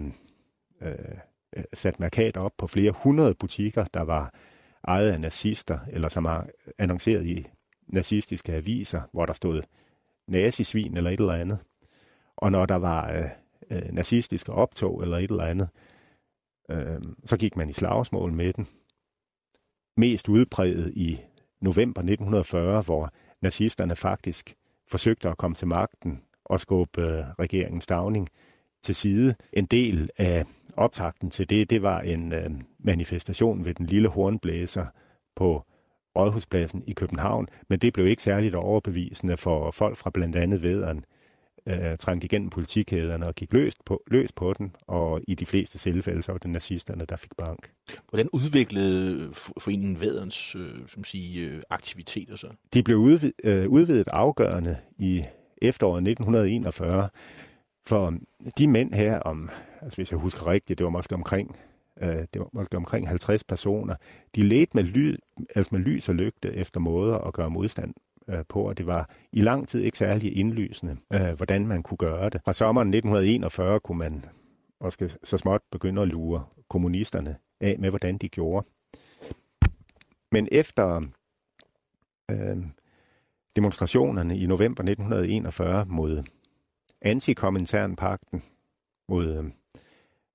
[0.81, 0.95] øh,
[1.57, 4.33] øh, sat markat op på flere hundrede butikker, der var
[4.87, 6.47] ejet af nazister, eller som har
[6.77, 7.47] annonceret i
[7.87, 9.61] nazistiske aviser, hvor der stod
[10.27, 11.59] nazisvin eller et eller andet.
[12.37, 13.29] Og når der var øh,
[13.71, 15.69] øh, nazistiske optog eller et eller andet,
[16.69, 18.67] øh, så gik man i slagsmål med den.
[19.97, 21.19] Mest udpræget i
[21.61, 24.55] november 1940, hvor nazisterne faktisk
[24.87, 28.29] forsøgte at komme til magten og skubbe øh, regeringens Stavning
[28.83, 29.35] til side.
[29.53, 30.45] En del af
[30.77, 34.85] optakten til det, det var en øh, manifestation ved den lille hornblæser
[35.35, 35.65] på
[36.15, 41.05] Rådhuspladsen i København, men det blev ikke særligt overbevisende for folk fra blandt andet Vederen.
[41.67, 45.77] øh, trængte igennem politikæderne og gik løst på, løs på den, og i de fleste
[45.77, 47.71] tilfælde så var det nazisterne, der fik bank.
[48.09, 52.47] Hvordan udviklede foreningen Væderens øh, som sige, øh, aktiviteter så?
[52.73, 55.23] De blev udvid, øh, udvidet afgørende i
[55.61, 57.09] efteråret 1941,
[57.87, 58.13] for
[58.57, 59.49] de mænd her, om,
[59.81, 61.55] altså hvis jeg husker rigtigt, det var måske omkring
[62.01, 63.95] øh, det var måske omkring 50 personer,
[64.35, 65.15] de ledte med, ly,
[65.55, 67.93] altså med lys og lygte efter måder at gøre modstand
[68.27, 71.97] øh, på, og det var i lang tid ikke særlig indlysende, øh, hvordan man kunne
[71.97, 72.41] gøre det.
[72.45, 74.25] Fra sommeren 1941 kunne man
[74.79, 78.67] også så småt begynde at lure kommunisterne af med, hvordan de gjorde.
[80.31, 81.01] Men efter
[82.31, 82.57] øh,
[83.55, 86.23] demonstrationerne i november 1941 mod
[87.01, 88.43] antikominternpakten,
[89.09, 89.43] mod, øh,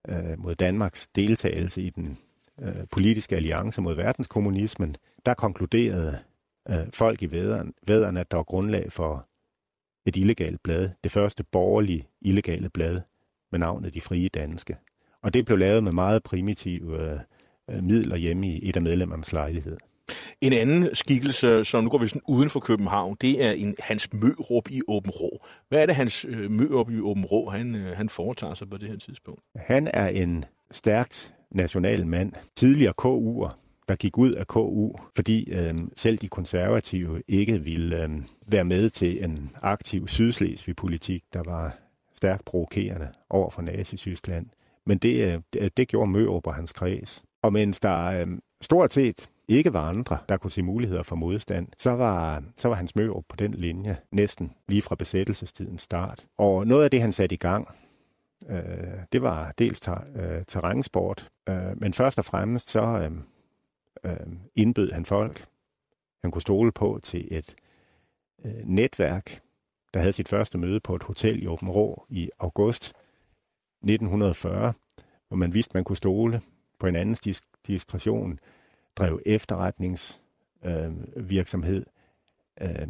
[0.09, 2.19] øh, mod Danmarks deltagelse i den
[2.61, 6.19] øh, politiske alliance mod verdenskommunismen, der konkluderede
[6.71, 7.31] øh, folk i
[7.87, 9.27] Væderen, at der var grundlag for
[10.07, 10.91] et illegalt blad.
[11.05, 13.01] Det første borgerlige illegale blad
[13.51, 14.77] med navnet De Frie Danske.
[15.23, 17.19] Og det blev lavet med meget primitive øh,
[17.71, 19.77] øh midler hjemme i et af medlemmernes lejlighed.
[20.40, 24.12] En anden skikkelse, som nu går vi sådan uden for København, det er en Hans
[24.12, 25.44] Mørup i Åben Rå.
[25.68, 28.77] Hvad er det, Hans øh, Mørup i Åben Rå, han, øh, han foretager sig på
[28.77, 29.40] det her tidspunkt?
[29.57, 32.33] Han er en stærkt national mand.
[32.57, 33.49] Tidligere KU'er,
[33.88, 38.11] der gik ud af KU, fordi øh, selv de konservative ikke ville øh,
[38.46, 41.77] være med til en aktiv sydslesvig-politik, der var
[42.16, 44.46] stærkt provokerende over for Nazi-Tyskland.
[44.87, 47.23] Men det, øh, det gjorde Mørup og hans kreds.
[47.42, 48.27] Og mens der øh,
[48.61, 52.75] stort set ikke var andre, der kunne se muligheder for modstand, så var, så var
[52.75, 56.27] hans Mørup på den linje næsten lige fra besættelsestidens start.
[56.39, 57.69] Og noget af det, han satte i gang,
[58.49, 58.59] øh,
[59.13, 63.11] det var dels ter, øh, terrænsport, øh, men først og fremmest så øh,
[64.05, 65.47] øh, indbød han folk,
[66.23, 67.55] han kunne stole på til et
[68.45, 69.41] øh, netværk,
[69.95, 72.93] der havde sit første møde på et hotel i Åben Rå i august
[73.83, 74.73] 1940,
[75.29, 76.41] hvor man vidste, man kunne stole
[76.81, 78.39] på en andens disk- diskretion,
[78.96, 81.87] drev efterretningsvirksomhed,
[82.62, 82.88] øh, øh,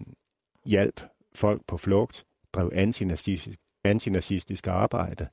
[0.64, 1.00] hjalp
[1.34, 5.28] folk på flugt, drev antinazistisk, antinazistisk arbejde,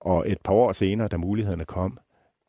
[0.00, 1.98] og et par år senere, da mulighederne kom,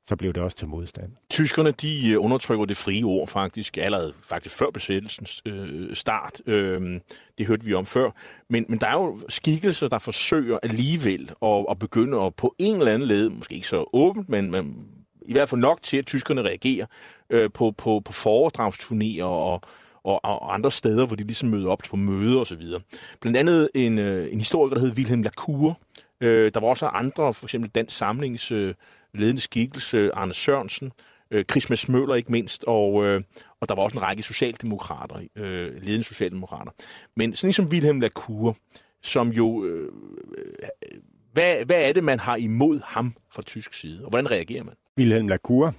[0.07, 1.11] så blev det også til modstand.
[1.29, 6.41] Tyskerne, de øh, undertrykker det frie ord faktisk, allerede faktisk før besættelsens øh, start.
[6.45, 6.99] Øh,
[7.37, 8.11] det hørte vi om før.
[8.49, 12.75] Men, men der er jo skikkelser, der forsøger alligevel at, at begynde at på en
[12.75, 14.87] eller anden led, måske ikke så åbent, men, men
[15.25, 16.85] i hvert fald nok til, at tyskerne reagerer
[17.29, 19.61] øh, på, på, på foredragsturnéer og,
[20.03, 22.81] og, og andre steder, hvor de ligesom møder op på møder og så videre.
[23.19, 25.79] Blandt andet en, øh, en historiker, der hed Wilhelm Lacour.
[26.21, 28.73] Øh, der var også andre, for eksempel Dansk Samlings øh,
[29.13, 30.91] ledende skikkelse, Arne Sørensen,
[31.31, 33.21] øh, Christmas Møller ikke mindst, og, øh,
[33.59, 36.71] og der var også en række socialdemokrater, øh, ledende socialdemokrater.
[37.15, 38.57] Men sådan ligesom Wilhelm Lacour,
[39.01, 39.65] som jo...
[39.65, 39.91] Øh,
[40.37, 40.99] øh,
[41.33, 44.73] hvad, hvad er det, man har imod ham fra tysk side, og hvordan reagerer man?
[44.97, 45.73] Wilhelm Lacour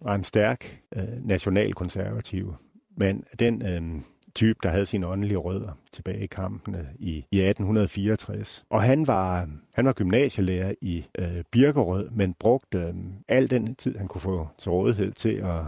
[0.00, 2.54] var en stærk øh, nationalkonservativ
[2.96, 4.02] men Den øh,
[4.34, 8.64] type, der havde sine åndelige rødder tilbage i kampene i, i 1864.
[8.70, 12.94] Og han var, han var gymnasielærer i øh, Birkerød, men brugte øh,
[13.28, 15.60] al den tid, han kunne få til rådighed til at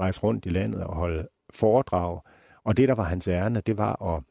[0.00, 2.20] rejse rundt i landet og holde foredrag.
[2.64, 4.22] Og det, der var hans ærne, det var at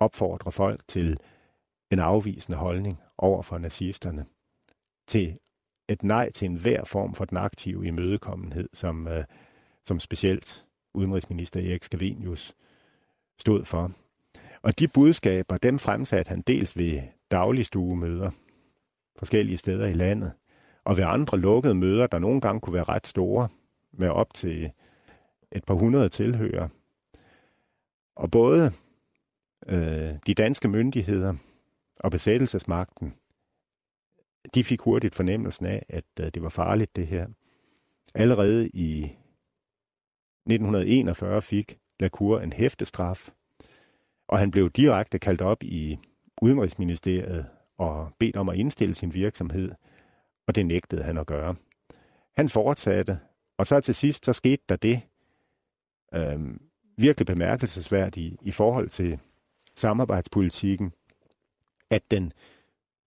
[0.00, 1.16] opfordre folk til
[1.90, 4.26] en afvisende holdning over for nazisterne.
[5.06, 5.38] Til
[5.88, 9.24] et nej til enhver form for den aktive imødekommenhed, som, øh,
[9.86, 12.54] som specielt udenrigsminister Erik Scavenius
[13.38, 13.92] stod for.
[14.62, 18.30] Og de budskaber, dem fremsatte han dels ved dagligstuemøder
[19.18, 20.32] forskellige steder i landet,
[20.84, 23.48] og ved andre lukkede møder, der nogle gange kunne være ret store,
[23.92, 24.70] med op til
[25.52, 26.68] et par hundrede tilhører.
[28.16, 28.72] Og både
[29.68, 31.34] øh, de danske myndigheder
[32.00, 33.14] og besættelsesmagten
[34.54, 37.26] de fik hurtigt fornemmelsen af, at øh, det var farligt det her.
[38.14, 39.02] Allerede i
[40.46, 43.30] 1941 fik Lacour en hæftestraf,
[44.28, 45.98] og han blev direkte kaldt op i
[46.42, 47.46] Udenrigsministeriet
[47.78, 49.72] og bedt om at indstille sin virksomhed,
[50.46, 51.54] og det nægtede han at gøre.
[52.36, 53.18] Han fortsatte,
[53.58, 55.00] og så til sidst så skete der det
[56.14, 56.38] øh,
[56.96, 59.18] virkelig bemærkelsesværdige i forhold til
[59.76, 60.92] samarbejdspolitikken,
[61.90, 62.32] at den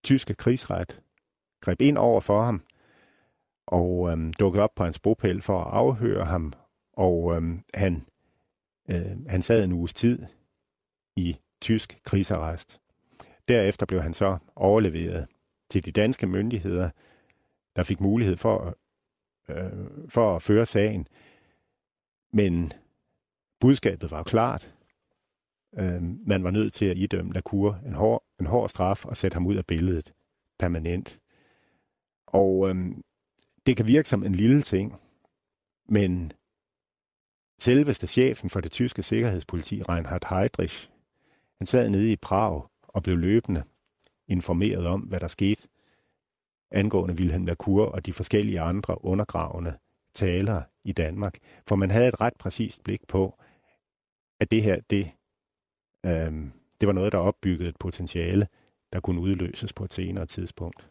[0.04, 1.02] tyske krigsret
[1.62, 2.63] greb ind over for ham
[3.72, 6.54] og øhm, dukkede op på hans bopæl for at afhøre ham,
[6.94, 8.06] og øhm, han,
[8.89, 10.26] øh, han sad en uges tid
[11.15, 12.82] i tysk krigsarrest.
[13.48, 15.28] Derefter blev han så overleveret
[15.70, 16.89] til de danske myndigheder,
[17.76, 18.78] der fik mulighed for,
[19.50, 21.08] øh, for at føre sagen.
[22.34, 22.74] Men
[23.60, 24.76] budskabet var klart
[25.80, 29.36] øh, man var nødt til at idømme Lacour en hård, en hård straf og sætte
[29.36, 30.14] ham ud af billedet
[30.60, 31.20] permanent.
[32.28, 32.76] Og øh,
[33.66, 34.96] det kan virke som en lille ting,
[35.90, 36.32] men
[37.60, 40.90] selveste chefen for det tyske sikkerhedspoliti, Reinhard Heydrich,
[41.58, 43.64] han sad nede i Prag og blev løbende
[44.28, 45.68] informeret om, hvad der skete
[46.72, 49.78] angående Wilhelm Lacour og de forskellige andre undergravende
[50.14, 51.38] talere i Danmark.
[51.68, 53.40] For man havde et ret præcist blik på,
[54.40, 55.12] at det her, det,
[56.06, 56.32] øh,
[56.82, 58.48] det var noget, der opbyggede et potentiale,
[58.94, 60.88] der kunne udløses på et senere tidspunkt.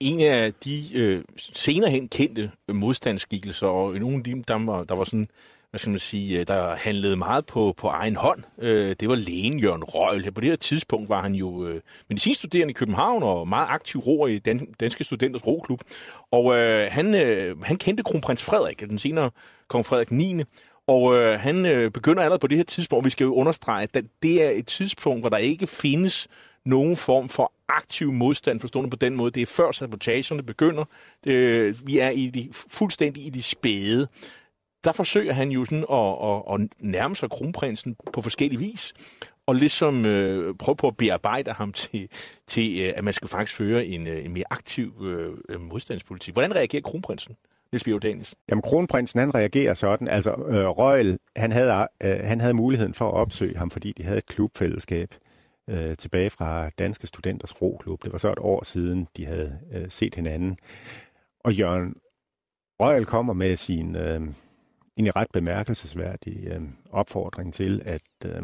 [0.00, 4.94] En af de øh, senere hen kendte modstandsskikkelser, og nogle af dem, der var, der
[4.94, 5.28] var sådan
[5.72, 8.42] hvad skal man sige, øh, der handlede meget på, på egen hånd.
[8.58, 10.30] Øh, det var lægen Jørgen Røgl.
[10.32, 14.28] På det her tidspunkt var han jo øh, medicinstuderende i København og meget aktiv roer
[14.28, 15.80] i Dan, Danske Studenters Roklub.
[16.30, 19.30] Og øh, han, øh, han kendte kronprins Frederik, den senere
[19.68, 20.42] kong Frederik 9.
[20.92, 24.04] Og øh, han øh, begynder allerede på det her tidspunkt, vi skal jo understrege, at
[24.22, 26.28] det er et tidspunkt, hvor der ikke findes
[26.64, 29.30] nogen form for aktiv modstand, forstående på den måde.
[29.30, 30.84] Det er før sabotagerne begynder.
[31.24, 34.08] Det, øh, vi er i de, fuldstændig i de spæde
[34.84, 38.94] der forsøger han jo sådan at, at, at nærme sig kronprinsen på forskellige vis,
[39.46, 42.08] og ligesom øh, prøve på at bearbejde ham til,
[42.46, 44.94] til øh, at man skal faktisk føre en, øh, en mere aktiv
[45.48, 46.34] øh, modstandspolitik.
[46.34, 47.36] Hvordan reagerer kronprinsen?
[47.72, 48.38] Niels Bjerg Danielsen.
[48.48, 50.08] Jamen, kronprinsen, han reagerer sådan.
[50.08, 54.02] Altså, øh, Røgl, han havde, øh, han havde muligheden for at opsøge ham, fordi de
[54.02, 55.14] havde et klubfællesskab
[55.70, 58.02] øh, tilbage fra Danske Studenters Roklub.
[58.02, 60.58] Det var så et år siden, de havde øh, set hinanden.
[61.40, 61.94] Og Jørgen
[62.80, 64.20] Røgl kommer med sin, øh,
[64.96, 68.42] en ret bemærkelsesværdig øh, opfordring til, at øh,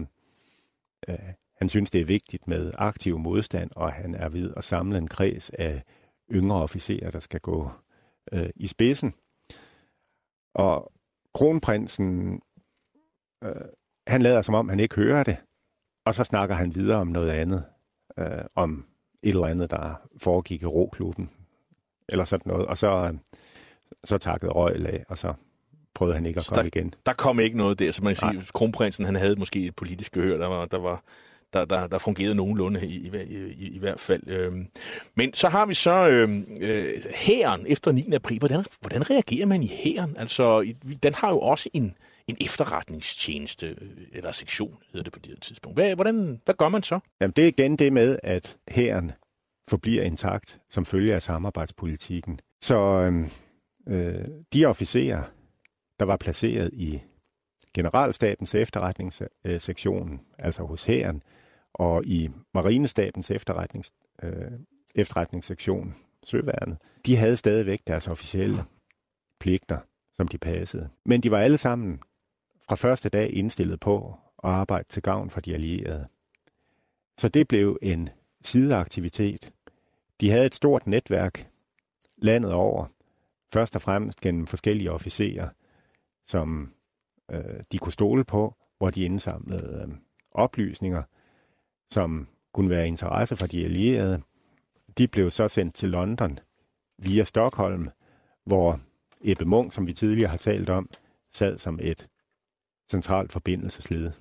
[1.08, 1.18] øh,
[1.58, 5.08] han synes, det er vigtigt med aktiv modstand, og han er ved at samle en
[5.08, 5.82] kreds af
[6.32, 7.70] yngre officerer, der skal gå
[8.32, 9.14] øh, i spidsen.
[10.54, 10.92] Og
[11.34, 12.40] kronprinsen,
[13.44, 13.52] øh,
[14.06, 15.36] han lader som om, han ikke hører det,
[16.06, 17.64] og så snakker han videre om noget andet,
[18.18, 18.86] øh, om
[19.22, 21.30] et eller andet, der foregik i roklubben,
[22.08, 23.18] eller sådan noget, og så, øh,
[24.04, 25.34] så takkede Røgl af, og så
[25.94, 26.94] prøvede han ikke at komme der, igen.
[27.06, 30.12] Der kom ikke noget der, så man kan sige, kronprinsen han havde måske et politisk
[30.12, 31.02] gehør, der var, der var
[31.52, 33.10] der, der, der fungerede nogenlunde i, i,
[33.58, 34.22] i, i hvert fald.
[34.26, 34.68] Øhm,
[35.14, 38.12] men så har vi så øh, øh, hæren efter 9.
[38.12, 38.38] april.
[38.38, 40.16] Hvordan, hvordan reagerer man i hæren?
[40.18, 41.94] Altså, den har jo også en,
[42.26, 45.76] en efterretningstjeneste, øh, eller sektion hedder det på det her tidspunkt.
[45.76, 46.98] Hvad, hvordan, hvad gør man så?
[47.20, 49.12] Jamen, det er igen det med, at hæren
[49.68, 52.40] forbliver intakt som følge af samarbejdspolitikken.
[52.60, 53.30] Så øhm,
[53.88, 55.22] øh, de officerer,
[55.98, 57.00] der var placeret i
[57.74, 61.22] Generalstabens efterretningssektion, altså hos hæren,
[61.74, 64.52] og i Marinestabens efterretnings, øh,
[64.94, 68.64] efterretningssektion, Søværnet, de havde stadigvæk deres officielle
[69.40, 69.78] pligter,
[70.14, 70.88] som de passede.
[71.04, 72.00] Men de var alle sammen
[72.68, 76.08] fra første dag indstillet på at arbejde til gavn for de allierede.
[77.18, 78.08] Så det blev en
[78.44, 79.52] sideaktivitet.
[80.20, 81.50] De havde et stort netværk
[82.16, 82.86] landet over,
[83.52, 85.48] først og fremmest gennem forskellige officerer,
[86.26, 86.72] som
[87.30, 89.94] øh, de kunne stole på, hvor de indsamlede øh,
[90.32, 91.02] oplysninger,
[91.90, 94.22] som kunne være interesse for de allierede.
[94.98, 96.38] De blev så sendt til London
[96.98, 97.90] via Stockholm,
[98.44, 98.80] hvor
[99.24, 100.90] Ebbe Munk, som vi tidligere har talt om,
[101.32, 102.08] sad som et
[102.90, 104.12] centralt forbindelsesled.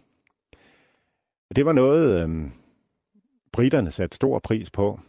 [1.55, 2.51] Det var noget, øhm,
[3.51, 4.99] britterne satte stor pris på.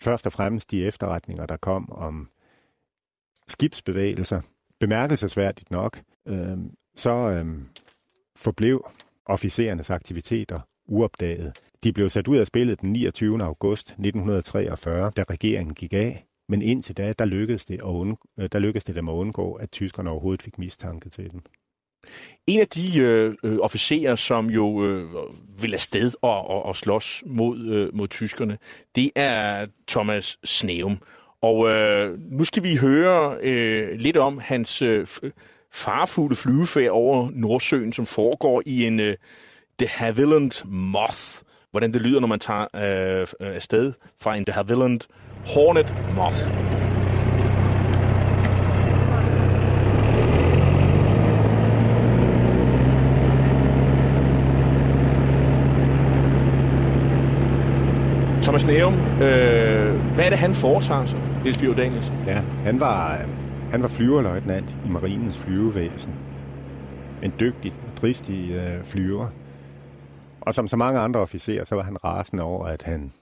[0.00, 2.30] Først og fremmest de efterretninger, der kom om
[3.48, 4.40] skibsbevægelser,
[4.80, 7.68] bemærkelsesværdigt nok, øhm, så øhm,
[8.36, 8.90] forblev
[9.24, 11.52] officerernes aktiviteter uopdaget.
[11.84, 13.42] De blev sat ud af spillet den 29.
[13.42, 16.26] august 1943, da regeringen gik af.
[16.48, 19.52] Men indtil da, der lykkedes det, at undgå, øh, der lykkedes det dem at undgå,
[19.52, 21.40] at tyskerne overhovedet fik mistanke til dem.
[22.46, 25.10] En af de øh, øh, officerer, som jo øh,
[25.60, 28.58] vil afsted og, og, og slås mod, øh, mod tyskerne,
[28.94, 30.98] det er Thomas Sneum.
[31.42, 35.06] Og øh, nu skal vi høre øh, lidt om hans øh,
[35.72, 39.16] farfulde flyvefærd over Nordsøen, som foregår i en øh,
[39.80, 41.42] de Havilland Moth.
[41.70, 45.00] Hvordan det lyder, når man tager øh, øh afsted fra en de Havilland
[45.46, 46.70] Hornet Moth.
[58.42, 62.16] Thomas Neum, øh, hvad er det, han foretager sig, Niels Bjørn Danielsen?
[62.26, 63.28] Ja, han var, øh,
[63.70, 66.14] han var flyverløjtnant i Marinens flyvevæsen.
[67.22, 69.26] En dygtig, dristig øh, flyver.
[70.42, 73.12] Og som så mange andre officerer, så var han rasende over, at han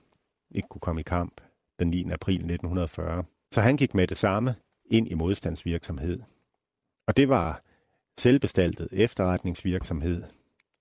[0.51, 1.41] ikke kunne komme i kamp
[1.79, 2.11] den 9.
[2.11, 3.25] april 1940.
[3.53, 4.55] Så han gik med det samme
[4.91, 6.21] ind i modstandsvirksomhed.
[7.07, 7.63] Og det var
[8.19, 10.23] selvbestaltet efterretningsvirksomhed,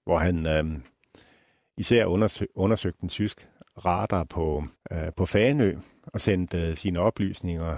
[0.03, 0.79] hvor han øh,
[1.77, 3.49] især undersøg, undersøgte den tysk
[3.85, 7.77] radar på, øh, på Fanø og sendte øh, sine oplysninger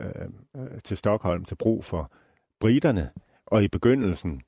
[0.00, 0.08] øh,
[0.56, 2.12] øh til Stockholm til brug for
[2.60, 3.10] briterne.
[3.46, 4.42] Og i begyndelsen,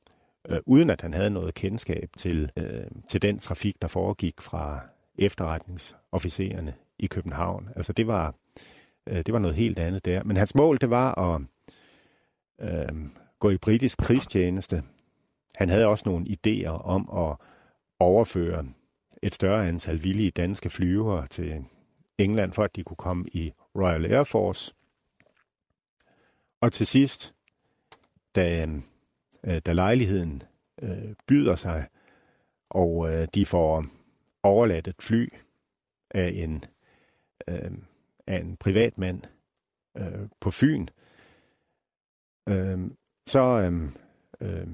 [0.49, 4.81] øh, uden at han havde noget kendskab til, øh, til den trafik, der foregik fra
[5.19, 7.69] efterretningsofficererne i København.
[7.77, 8.35] Altså det var,
[9.07, 10.23] øh, det var noget helt andet der.
[10.25, 11.41] Men hans mål, det var at
[12.61, 12.97] øh,
[13.39, 14.83] gå i britisk krigstjeneste.
[15.55, 17.37] Han havde også nogle idéer om at
[17.99, 18.67] overføre
[19.23, 21.65] et større antal villige danske flyvere til
[22.19, 24.75] England, for at de kunne komme i Royal Air Force.
[26.61, 27.35] Og til sidst,
[28.35, 28.83] da, øh,
[29.47, 30.43] øh, da lejligheden
[30.83, 31.89] øh, byder sig,
[32.71, 33.87] og øh, de får
[34.43, 35.29] overladt et fly
[36.11, 36.65] af en,
[37.49, 37.73] øh,
[38.27, 39.23] af en privatmand
[39.97, 40.87] øh, på Fyn,
[42.49, 42.91] øh,
[43.27, 43.91] så, øh,
[44.41, 44.69] øh,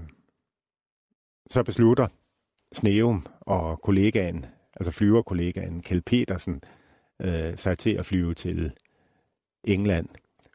[1.50, 2.08] så beslutter
[2.72, 6.62] Sneum og kollegaen, altså flyverkollegaen Kjeld Petersen,
[7.20, 8.72] øh, sig til at flyve til
[9.64, 10.08] England.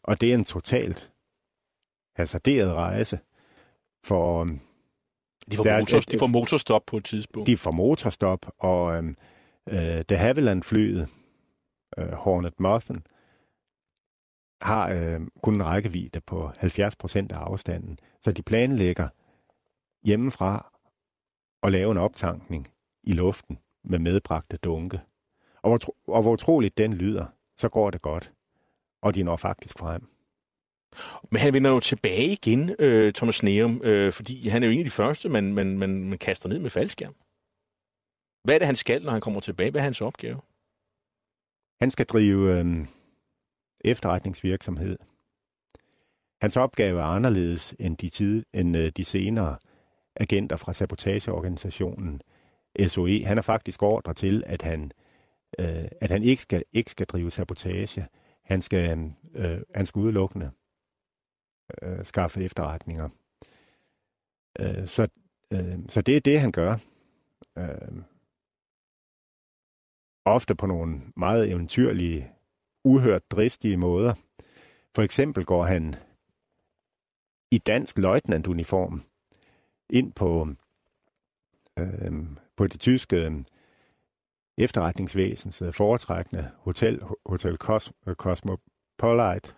[0.04, 1.12] Og det er en totalt
[2.16, 3.20] hasarderet rejse,
[4.06, 4.60] for øhm,
[5.52, 7.48] De får, Der er- motor, de får motorstop på et tidspunkt.
[7.48, 9.18] de får motorstop, og øhm,
[9.70, 11.08] øh, da Havilland-flyet,
[11.98, 13.04] øh, Hornet Muffin,
[14.62, 19.08] har øh, kun en rækkevidde på 70 procent af afstanden, så de planlægger
[20.04, 20.72] hjemmefra
[21.64, 22.68] at lave en optankning
[23.04, 25.02] i luften med medbragte dunke.
[25.62, 27.26] Og hvor, og hvor utroligt den lyder,
[27.58, 28.32] så går det godt.
[29.02, 30.08] Og de når faktisk frem.
[31.32, 34.80] Men han vender jo tilbage igen, øh, Thomas Neum, øh, fordi han er jo en
[34.80, 37.16] af de første, man, man, man, man kaster ned med faldskærm.
[38.44, 39.72] Hvad er det, han skal, når han kommer tilbage?
[39.72, 40.42] Hvad er hans opgave?
[41.82, 42.86] Han skal drive øh,
[43.86, 44.98] efterretningsvirksomhed.
[46.42, 49.58] Hans opgave er anderledes end de, tid, end, øh, de senere
[50.16, 52.22] agenter fra sabotageorganisationen
[52.88, 53.24] SOE.
[53.26, 54.92] Han er faktisk ordre til, at han,
[55.60, 58.08] øh, at han ikke, skal, ikke skal drive sabotage.
[58.44, 60.52] Han skal, øhm, øh, han skal udelukkende
[61.82, 63.10] øh, skaffe efterretninger.
[64.60, 65.08] Øh, så,
[65.52, 66.78] øh, så det er det, han gør.
[67.58, 68.02] Øh,
[70.26, 72.32] ofte på nogle meget eventyrlige,
[72.84, 74.14] uhørt dristige måder.
[74.96, 75.96] For eksempel går han
[77.52, 79.04] i dansk løjtnantuniform
[79.90, 80.48] ind på,
[81.80, 82.14] øh,
[82.56, 83.32] på det tyske øh,
[84.58, 89.56] efterretningsvæsens øh, foretrækkende hotel, Hotel Cos, Cosmopolite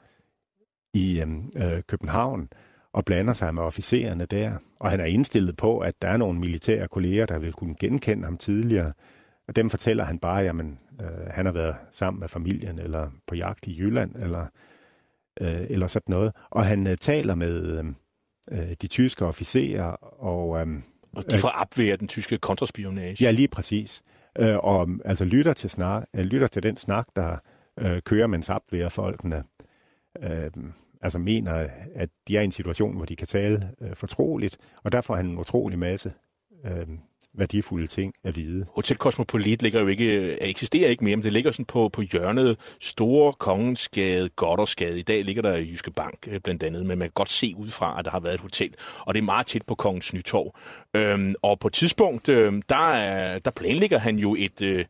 [0.93, 1.27] i øh,
[1.75, 2.49] øh, København
[2.93, 4.57] og blander sig med officererne der.
[4.79, 8.23] Og han er indstillet på, at der er nogle militære kolleger, der vil kunne genkende
[8.25, 8.93] ham tidligere.
[9.47, 13.35] Og dem fortæller han bare, jamen, øh, han har været sammen med familien, eller på
[13.35, 14.45] jagt i Jylland, eller,
[15.41, 16.31] øh, eller sådan noget.
[16.49, 17.83] Og han øh, taler med
[18.51, 19.85] øh, de tyske officerer,
[20.23, 20.67] og øh,
[21.15, 23.17] Og de får opværet den tyske kontraspionage.
[23.21, 24.01] ja, lige præcis.
[24.39, 27.37] Øh, og altså lytter til, snak, øh, lytter til den snak, der
[27.79, 28.51] øh, kører, mens
[28.89, 29.43] folkene
[30.23, 30.51] øh,
[31.01, 34.91] altså mener, at de er i en situation, hvor de kan tale øh, fortroligt, og
[34.91, 36.13] der får han en utrolig masse
[36.65, 36.87] øh,
[37.33, 38.65] værdifulde ting at vide.
[38.75, 42.01] Hotel Cosmopolit ligger jo ikke, øh, eksisterer ikke mere, men det ligger sådan på, på
[42.01, 44.99] hjørnet Store Kongensgade, Goddersgade.
[44.99, 47.99] I dag ligger der Jyske Bank øh, blandt andet, men man kan godt se udefra,
[47.99, 50.55] at der har været et hotel, og det er meget tæt på Kongens Nytorv.
[50.93, 54.85] Øhm, og på et tidspunkt, øh, der, der planlægger han jo et, øh,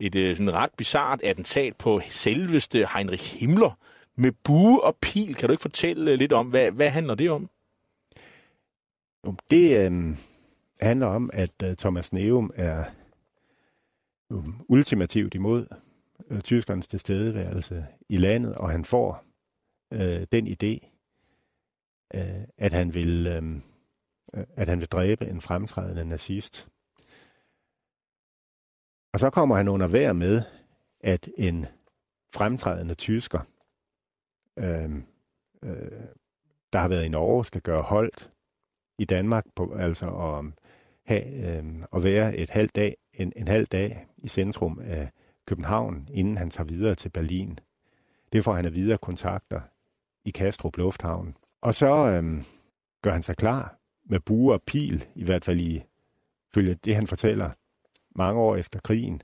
[0.00, 3.78] et øh, sådan ret bizart attentat på selveste Heinrich Himmler
[4.16, 5.34] med bue og pil.
[5.34, 7.50] Kan du ikke fortælle øh, lidt om, hvad, hvad handler det om?
[9.50, 10.16] Det øh,
[10.80, 12.84] handler om, at øh, Thomas Neum er
[14.32, 15.66] øh, ultimativt imod
[16.30, 19.24] øh, tyskernes tilstedeværelse i landet, og han får
[19.92, 20.88] øh, den idé,
[22.14, 23.62] øh, at han vil øhm,
[24.34, 26.68] øh, at han vil dræbe en fremtrædende nazist.
[29.12, 30.42] Og så kommer han under vær med,
[31.00, 31.66] at en
[32.34, 33.40] fremtrædende tysker,
[34.58, 34.94] øh,
[35.62, 36.06] øh,
[36.72, 38.30] der har været i Norge, skal gøre holdt
[38.98, 40.44] i Danmark, på, altså at,
[41.04, 45.10] have, øh, at være et halvt dag, en, en halv dag i centrum af
[45.46, 47.58] København, inden han tager videre til Berlin.
[48.32, 49.60] Det får han af videre kontakter
[50.24, 51.36] i Kastrup Lufthavn.
[51.60, 52.44] Og så øh,
[53.02, 55.84] gør han sig klar med bue og pil, i hvert fald i
[56.54, 57.50] følge det, han fortæller
[58.14, 59.22] mange år efter krigen,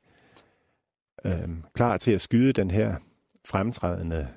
[1.25, 2.97] øh, klar til at skyde den her
[3.45, 4.29] fremtrædende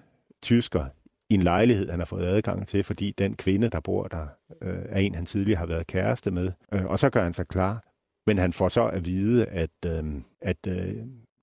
[0.41, 0.85] tysker
[1.29, 4.27] i en lejlighed, han har fået adgang til, fordi den kvinde, der bor der,
[4.61, 6.51] øh, er en, han tidligere har været kæreste med.
[6.73, 7.83] Øh, og så gør han sig klar.
[8.27, 10.03] Men han får så at vide, at, øh,
[10.41, 10.95] at øh,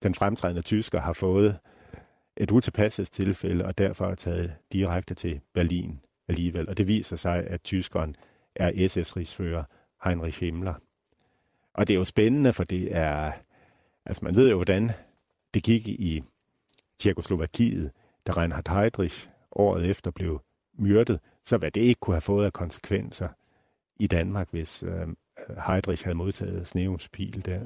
[0.02, 1.58] den fremtrædende tysker har fået
[2.36, 6.68] et utilpassestilfælde, og derfor er taget direkte til Berlin alligevel.
[6.68, 8.16] Og det viser sig, at tyskeren
[8.56, 9.64] er SS-rigsfører
[10.04, 10.74] Heinrich Himmler.
[11.74, 13.32] Og det er jo spændende, for det er,
[14.08, 14.90] Altså man ved jo, hvordan
[15.54, 16.22] det gik i
[16.98, 17.90] Tjekoslovakiet,
[18.26, 20.40] da Reinhard Heydrich året efter blev
[20.78, 23.28] myrdet, så hvad det ikke kunne have fået af konsekvenser
[24.00, 25.08] i Danmark, hvis øh,
[25.66, 27.60] Heydrich havde modtaget Sneums pil der.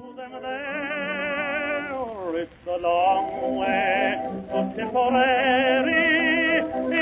[2.43, 4.15] It's a long way
[4.51, 6.13] to Tipperary.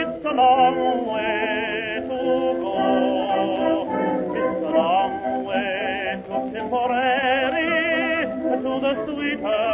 [0.00, 2.20] It's a long way to
[2.64, 2.78] go.
[4.42, 7.62] It's a long way to Tipperary,
[8.62, 9.69] to the sweetheart.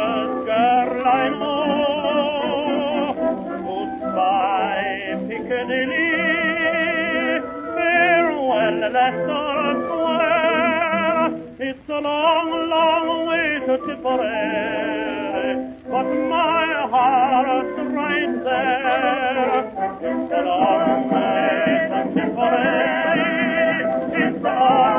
[8.97, 11.29] Leicester Square.
[11.69, 15.53] It's a long, long way to Tipperary,
[15.85, 19.53] but my heart's right there.
[20.01, 23.77] It's a long way to Tipperary.
[24.23, 24.96] It's a long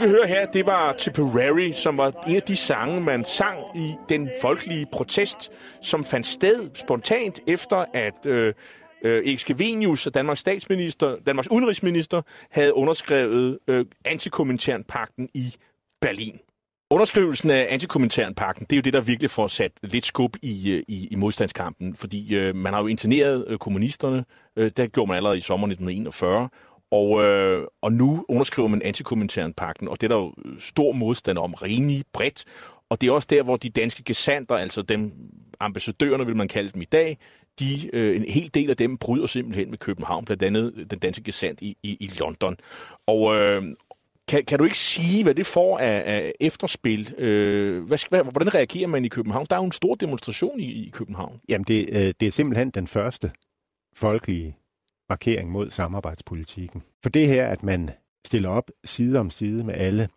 [0.00, 3.58] Det vi hører her, det var Tipperary, som var en af de sange, man sang
[3.74, 8.54] i den folkelige protest, som fandt sted spontant efter, at øh,
[9.04, 15.54] øh, Erik og Danmarks statsminister, Danmarks udenrigsminister, havde underskrevet øh, antikommentærenpakten i
[16.00, 16.38] Berlin.
[16.90, 20.82] Underskrivelsen af antikommentærenpakten, det er jo det, der virkelig får sat lidt skub i, øh,
[20.88, 24.24] i, i modstandskampen, fordi øh, man har jo interneret øh, kommunisterne,
[24.56, 26.48] øh, det gjorde man allerede i sommeren 1941,
[26.90, 31.38] og, øh, og nu underskriver man antikominternpakten, og det er der jo øh, stor modstand
[31.38, 32.44] om, rimelig bredt.
[32.88, 35.12] Og det er også der, hvor de danske gesandter, altså dem
[35.60, 37.18] ambassadørerne, vil man kalde dem i dag,
[37.58, 41.22] de, øh, en hel del af dem bryder simpelthen med København, blandt andet den danske
[41.22, 42.56] gesandt i, i, i London.
[43.06, 43.62] Og øh,
[44.28, 47.14] kan, kan du ikke sige, hvad det får af, af efterspil?
[47.18, 49.46] Øh, hvad, hvad, hvordan reagerer man i København?
[49.50, 51.40] Der er jo en stor demonstration i, i København.
[51.48, 53.30] Jamen, det, øh, det er simpelthen den første
[53.96, 54.56] folkelige
[55.10, 56.82] markering mod samarbejdspolitikken.
[57.02, 57.90] For det her, at man
[58.26, 60.08] stiller op side om side med alle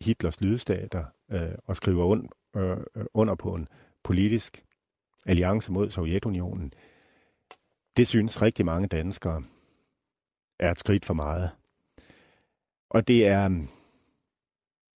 [0.00, 3.68] Hitlers lydstater øh, og skriver und, øh, øh under på en
[4.04, 4.64] politisk
[5.26, 6.72] alliance mod Sovjetunionen,
[7.96, 9.42] det synes rigtig mange danskere
[10.58, 11.50] er et skridt for meget.
[12.90, 13.68] Og det er mm,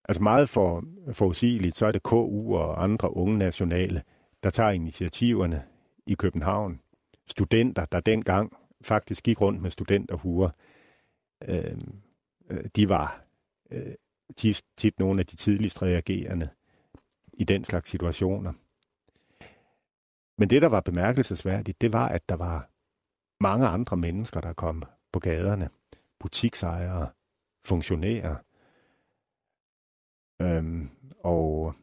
[0.09, 0.83] altså meget for
[1.13, 4.03] forudsigeligt, så er det KU og andre unge nationale,
[4.43, 5.63] der tager initiativerne
[6.05, 6.79] i København.
[7.27, 10.49] Studenter, der dengang faktisk gik rundt med studenterhuer,
[11.47, 12.01] øhm,
[12.49, 13.23] øh, de var
[13.71, 13.95] øh,
[14.35, 16.49] tit, tit nogle af de tidligst reagerende
[17.33, 18.53] i den slags situationer.
[20.37, 22.69] Men det, der var bemærkelsesværdigt, det var, at der var
[23.39, 25.69] mange andre mennesker, der kom på gaderne.
[26.19, 27.09] Butiksejere,
[27.65, 28.35] funktionærer.
[30.41, 31.73] Øhm, og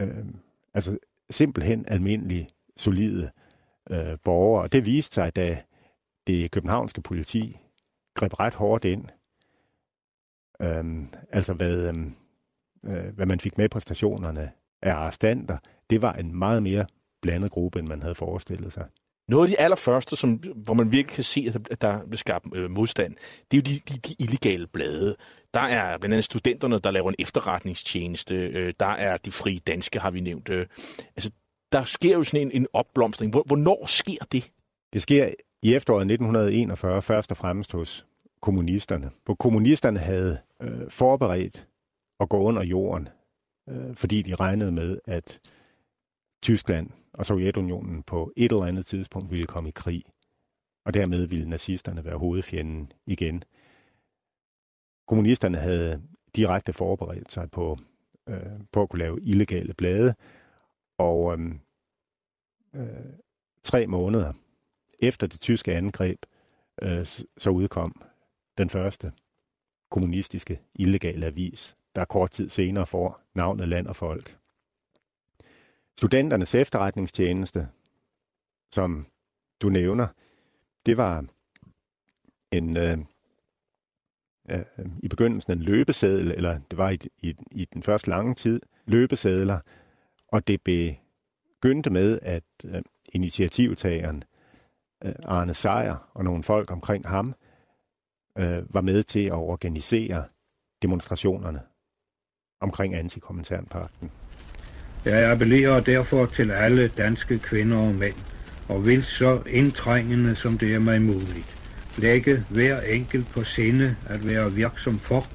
[0.00, 0.40] øhm,
[0.74, 0.98] altså
[1.30, 3.30] simpelthen almindelige, solide
[3.90, 4.62] øh, borgere.
[4.62, 5.62] Og det viste sig, da
[6.26, 7.56] det københavnske politi
[8.14, 9.04] greb ret hårdt ind.
[10.62, 12.14] Øhm, altså hvad, øhm,
[12.84, 14.52] øh, hvad man fik med på stationerne
[14.82, 15.58] af arrestanter,
[15.90, 16.86] det var en meget mere
[17.22, 18.86] blandet gruppe, end man havde forestillet sig.
[19.28, 22.70] Noget af de allerførste, som, hvor man virkelig kan se, at der bliver skabt øh,
[22.70, 23.16] modstand,
[23.50, 25.16] det er jo de, de, de illegale blade.
[25.54, 28.34] Der er blandt andet studenterne, der laver en efterretningstjeneste.
[28.34, 30.48] Øh, der er de frie danske, har vi nævnt.
[30.48, 30.66] Øh,
[31.16, 31.30] altså,
[31.72, 33.32] der sker jo sådan en, en opblomstring.
[33.32, 34.50] Hvor, hvornår sker det?
[34.92, 35.30] Det sker
[35.62, 38.06] i efteråret 1941 først og fremmest hos
[38.40, 39.10] kommunisterne.
[39.24, 41.68] Hvor kommunisterne havde øh, forberedt
[42.20, 43.08] at gå under jorden,
[43.68, 45.40] øh, fordi de regnede med, at
[46.42, 50.04] Tyskland og Sovjetunionen på et eller andet tidspunkt ville komme i krig.
[50.84, 53.44] Og dermed ville nazisterne være hovedfjenden igen.
[55.06, 56.02] Kommunisterne havde
[56.36, 57.78] direkte forberedt sig på,
[58.28, 60.14] øh, på at kunne lave illegale blade,
[60.98, 61.54] og øh,
[62.74, 63.12] øh,
[63.62, 64.32] tre måneder
[65.02, 66.26] efter det tyske angreb,
[66.82, 67.06] øh,
[67.38, 68.02] så udkom
[68.58, 69.12] den første
[69.90, 74.36] kommunistiske illegale avis, der kort tid senere får navnet Land og Folk.
[75.98, 77.68] Studenternes efterretningstjeneste,
[78.72, 79.06] som
[79.62, 80.06] du nævner,
[80.86, 81.24] det var
[82.52, 82.98] en øh,
[84.50, 84.64] øh,
[85.02, 89.60] i begyndelsen en løbeseddel, eller det var i, i, i den første lange tid løbesedler,
[90.28, 92.82] og det begyndte med, at øh,
[93.12, 94.24] initiativtageren
[95.04, 97.34] øh, Arne Sejer og nogle folk omkring ham
[98.38, 100.24] øh, var med til at organisere
[100.82, 101.60] demonstrationerne
[102.60, 104.10] omkring antikommentærpakten.
[105.04, 108.14] Jeg appellerer derfor til alle danske kvinder og mænd,
[108.68, 111.56] og vil så indtrængende som det er mig muligt,
[111.98, 115.26] lægge hver enkelt på sinde at være virksom for,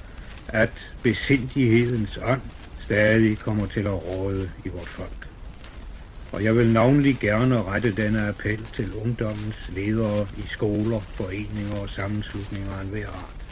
[0.47, 2.41] at besindighedens ånd
[2.85, 5.24] stadig kommer til at råde i vort folk.
[6.35, 11.89] Og jeg vil navnlig gerne rette denne appel til ungdommens ledere i skoler, foreninger og
[11.89, 13.45] sammenslutninger af enhver art.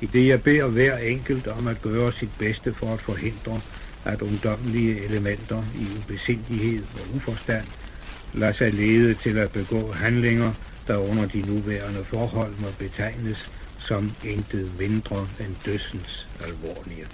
[0.00, 3.60] I det jeg beder hver enkelt om at gøre sit bedste for at forhindre,
[4.04, 7.66] at ungdommelige elementer i ubesindighed og uforstand
[8.34, 10.52] lader sig lede til at begå handlinger,
[10.86, 17.06] der under de nuværende forhold må betegnes som intet mindre end dødsens alvorlige.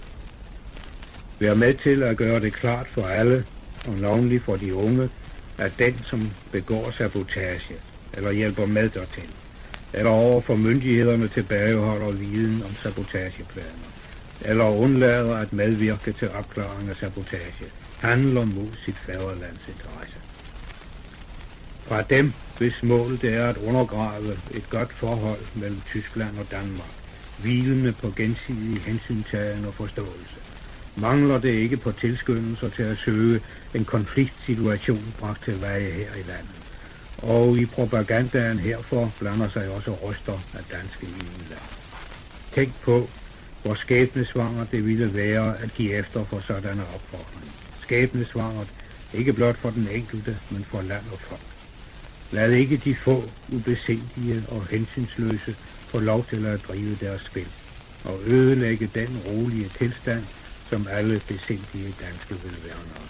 [1.38, 3.44] Vær med til at gøre det klart for alle,
[3.86, 5.08] og navnlig for de unge,
[5.58, 7.74] at den, som begår sabotage
[8.16, 9.30] eller hjælper med dertil,
[9.92, 13.90] eller over for myndighederne tilbageholder viden om sabotageplaner,
[14.40, 17.64] eller undlader at medvirke til opklaring af sabotage,
[17.98, 20.16] handler mod sit fædrelands interesse.
[21.86, 26.94] Fra dem, hvis mål det er at undergrave et godt forhold mellem Tyskland og Danmark,
[27.38, 30.36] hvilende på gensidig hensyntagen og forståelse,
[30.96, 33.40] mangler det ikke på tilskyndelser til at søge
[33.74, 36.54] en konfliktsituation bragt til veje her i landet.
[37.18, 41.60] Og i propagandaen herfor blander sig også ryster af danske EU-land.
[42.54, 43.08] Tænk på,
[43.62, 47.52] hvor skæbnesvanger det ville være at give efter for sådanne opfordringer.
[47.82, 48.68] Skæbnesvangert
[49.14, 51.40] ikke blot for den enkelte, men for land og folk.
[52.32, 55.56] Lad ikke de få, ubesindige og hensynsløse
[55.88, 57.48] få lov til at drive deres spil
[58.04, 60.24] og ødelægge den rolige tilstand,
[60.74, 63.08] som alle besindige danske vil være nok.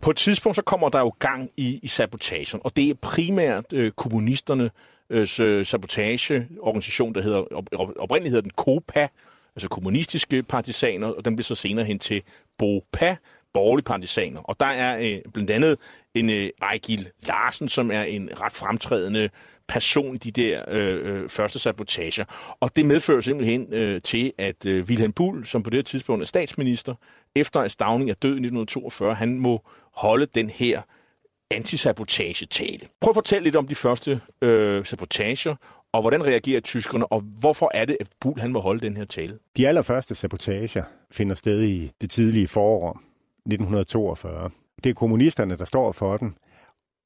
[0.00, 3.72] På et tidspunkt så kommer der jo gang i, i sabotagen, og det er primært
[3.72, 4.70] øh, kommunisterne
[5.10, 9.08] øh, sabotageorganisation, der hedder, op, oprindeligt hedder den COPA,
[9.56, 12.22] altså kommunistiske partisaner, og den bliver så senere hen til
[12.58, 13.16] BOPA,
[13.52, 14.40] borgerlige partisaner.
[14.40, 15.78] Og der er øh, blandt andet
[16.14, 19.28] en øh, Ejgil Larsen, som er en ret fremtrædende
[19.70, 22.24] person de der øh, øh, første sabotager.
[22.60, 26.26] Og det medfører simpelthen øh, til, at øh, Wilhelm Bull, som på det tidspunkt er
[26.26, 26.94] statsminister,
[27.34, 29.62] efter at Stavning er død i 1942, han må
[29.94, 30.82] holde den her
[31.50, 32.88] antisabotagetale.
[33.00, 35.54] Prøv at fortælle lidt om de første øh, sabotager,
[35.92, 39.04] og hvordan reagerer tyskerne, og hvorfor er det, at Bull han må holde den her
[39.04, 39.38] tale?
[39.56, 44.50] De allerførste sabotager finder sted i det tidlige forår 1942.
[44.84, 46.36] Det er kommunisterne, der står for den,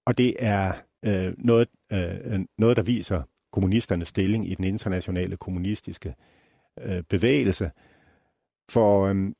[0.06, 0.72] og det er
[1.04, 6.14] øh, noget, øh, noget, der viser kommunisternes stilling i den internationale kommunistiske
[6.80, 7.70] øh, bevægelse.
[8.68, 9.32] For øh,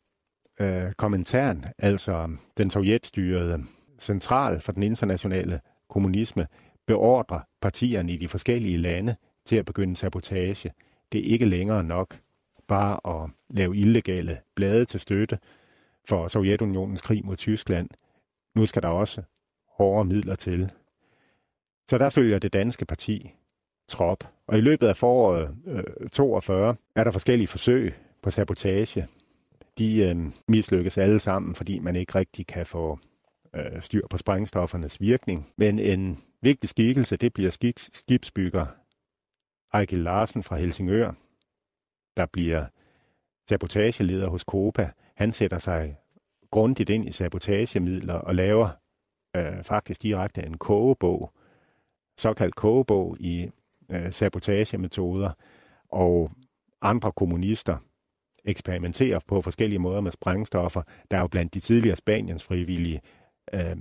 [0.61, 3.65] øh, kommentaren, altså den sovjetstyrede
[4.01, 6.47] central for den internationale kommunisme,
[6.87, 10.73] beordrer partierne i de forskellige lande til at begynde sabotage.
[11.13, 12.19] Det er ikke længere nok
[12.69, 15.39] bare at lave illegale blade til støtte
[16.09, 17.89] for Sovjetunionens krig mod Tyskland.
[18.55, 19.23] Nu skal der også
[19.69, 20.73] hårde midler til.
[21.91, 23.35] Så der følger det danske parti
[23.89, 24.25] trop.
[24.47, 29.07] Og i løbet af foråret øh, 42 er der forskellige forsøg på sabotage.
[29.79, 30.17] De øh,
[30.49, 32.99] mislykkes alle sammen, fordi man ikke rigtig kan få
[33.55, 35.53] øh, styr på sprængstoffernes virkning.
[35.57, 38.67] Men en vigtig skikkelse, det bliver skibsbygger
[39.73, 41.13] Ejgil Larsen fra Helsingør,
[42.17, 42.67] der bliver
[43.49, 44.91] sabotageleder hos Copa.
[45.15, 45.97] Han sætter sig
[46.51, 48.69] grundigt ind i sabotagemidler og laver
[49.37, 51.33] øh, faktisk direkte en kogebog,
[52.17, 53.51] såkaldt kogebog i
[53.91, 55.31] øh, sabotagemetoder,
[55.89, 56.31] og
[56.83, 57.77] andre kommunister
[58.45, 60.83] eksperimenterer på forskellige måder med sprængstoffer.
[61.11, 63.01] Der er jo blandt de tidligere Spaniens frivillige
[63.55, 63.77] øh,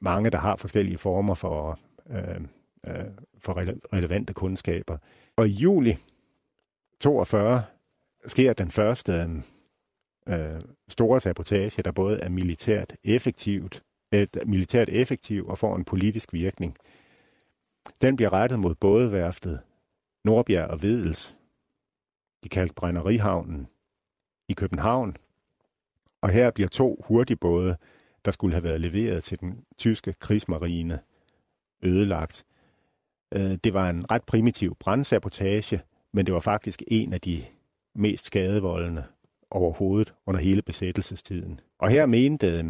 [0.00, 1.78] mange, der har forskellige former for,
[2.10, 2.40] øh,
[2.86, 3.04] øh,
[3.38, 4.98] for rele- relevante kundskaber.
[5.36, 5.96] Og i juli
[7.00, 7.62] 42
[8.26, 9.42] sker den første
[10.28, 13.82] øh, store sabotage, der både er militært effektivt,
[14.12, 16.76] et militært effektiv og får en politisk virkning.
[18.00, 19.60] Den bliver rettet mod bådeværftet
[20.24, 21.36] Nordbjerg og Vedels
[22.42, 23.68] i Kalkbrænderihavnen
[24.48, 25.16] i København.
[26.20, 27.76] Og her bliver to hurtigbåde,
[28.24, 31.00] der skulle have været leveret til den tyske krigsmarine,
[31.82, 32.44] ødelagt.
[33.34, 35.80] Øh, det var en ret primitiv brandsabotage,
[36.12, 37.44] men det var faktisk en af de
[37.94, 39.04] mest skadevoldende
[39.50, 41.60] overhovedet under hele besættelsestiden.
[41.78, 42.64] Og her mente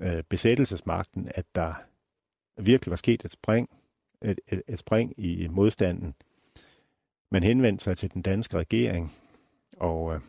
[0.00, 1.74] øh, besættelsesmagten, at der
[2.56, 3.68] virkelig var sket et spring,
[4.22, 6.14] et, et, et spring i modstanden.
[7.30, 9.12] Man henvendte sig til den danske regering
[9.76, 10.20] og øh,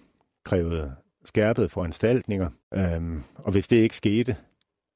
[0.44, 2.50] krævede skærpede foranstaltninger.
[2.74, 4.38] Øhm, og hvis det ikke skete,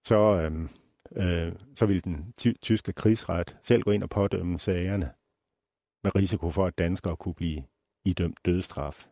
[0.08, 0.70] så, øhm,
[1.16, 5.12] øh, så ville den ty- tyske krigsret selv gå ind og pådømme sagerne
[6.04, 7.64] med risiko for, at danskere kunne blive
[8.06, 9.08] idømt dødsstraf.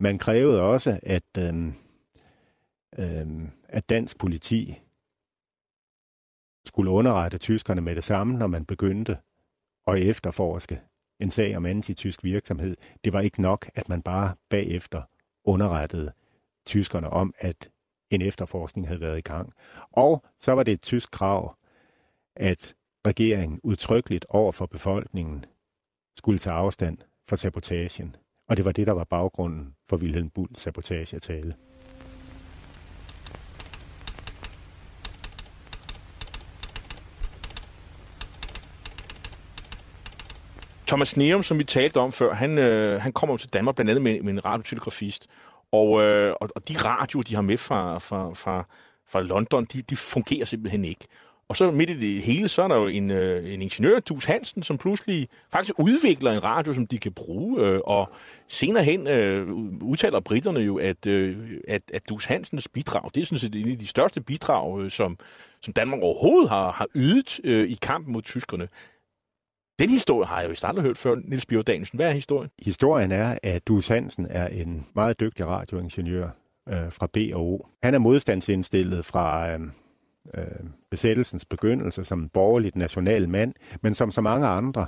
[0.00, 1.74] Man krævede også, at, øhm,
[2.98, 4.80] øhm, at dansk politi
[6.66, 9.18] skulle underrette tyskerne med det samme, når man begyndte
[9.86, 10.80] at efterforske
[11.20, 12.76] en sag om antitysk virksomhed.
[13.04, 15.02] Det var ikke nok, at man bare bagefter
[15.44, 16.12] underrettede
[16.66, 17.70] tyskerne om, at
[18.10, 19.52] en efterforskning havde været i gang.
[19.90, 21.56] Og så var det et tysk krav,
[22.36, 22.74] at
[23.06, 25.44] regeringen udtrykkeligt over for befolkningen
[26.16, 26.98] skulle tage afstand
[27.28, 28.16] fra sabotagen.
[28.48, 31.54] Og det var det, der var baggrunden for Wilhelm Bulls sabotagetale.
[40.90, 44.02] Thomas Neum, som vi talte om før, han, øh, han kommer til Danmark blandt andet
[44.02, 45.26] med, med en radiotelegrafist.
[45.72, 48.64] Og, øh, og, og de radioer, de har med fra, fra, fra,
[49.08, 51.06] fra London, de, de fungerer simpelthen ikke.
[51.48, 54.24] Og så midt i det hele, så er der jo en, øh, en ingeniør, Dus
[54.24, 57.60] Hansen, som pludselig faktisk udvikler en radio, som de kan bruge.
[57.60, 58.12] Øh, og
[58.48, 59.48] senere hen øh,
[59.82, 61.36] udtaler britterne jo, at, øh,
[61.68, 64.90] at, at Dus Hansens bidrag, det er sådan set en af de største bidrag, øh,
[64.90, 65.18] som,
[65.62, 68.68] som Danmark overhovedet har, har ydet øh, i kampen mod tyskerne.
[69.80, 71.96] Den historie har jeg jo aldrig hørt før, Nils Bjørn Danielsen.
[71.96, 72.50] Hvad er historien?
[72.58, 76.28] Historien er, at Dus Hansen er en meget dygtig radioingeniør
[76.68, 77.66] øh, fra BO.
[77.82, 79.60] Han er modstandsindstillet fra øh,
[80.34, 80.44] øh,
[80.90, 84.86] besættelsens begyndelse som en borgerligt national mand, men som så mange andre,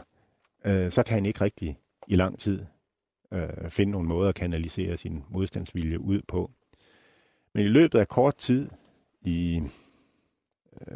[0.64, 1.78] øh, så kan han ikke rigtig
[2.08, 2.60] i lang tid
[3.32, 6.50] øh, finde nogle måder at kanalisere sin modstandsvilje ud på.
[7.54, 8.68] Men i løbet af kort tid,
[9.22, 9.62] i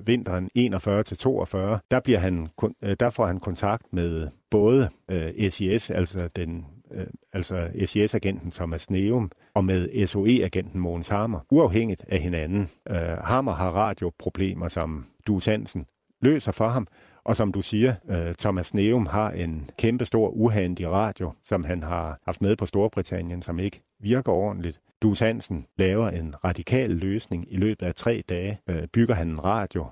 [0.06, 2.48] vinteren 41 til 42, der bliver han
[2.82, 8.90] øh, der får han kontakt med både øh, SIS, altså den øh, altså SIS-agenten Thomas
[8.90, 12.70] Neum, og med SOE-agenten Mogens Hammer, uafhængigt af hinanden.
[12.90, 15.86] Øh, Hammer har radioproblemer, som Du Hansen
[16.20, 16.86] løser for ham,
[17.26, 21.82] og som du siger, øh, Thomas Neum har en kæmpe stor uhandig radio, som han
[21.82, 24.80] har haft med på Storbritannien, som ikke virker ordentligt.
[25.02, 27.52] Dus Hansen laver en radikal løsning.
[27.52, 29.86] I løbet af tre dage øh, bygger han en radio,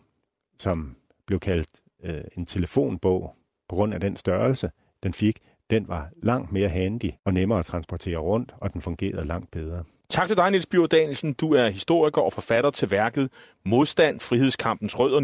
[0.59, 1.69] som blev kaldt
[2.05, 3.35] øh, en telefonbog
[3.69, 4.71] på grund af den størrelse,
[5.03, 5.39] den fik.
[5.71, 9.85] Den var langt mere handy og nemmere at transportere rundt, og den fungerede langt bedre.
[10.09, 11.33] Tak til dig, Niels Bjørn Danielsen.
[11.33, 13.31] Du er historiker og forfatter til værket
[13.65, 15.21] Modstand, Frihedskampens Rødder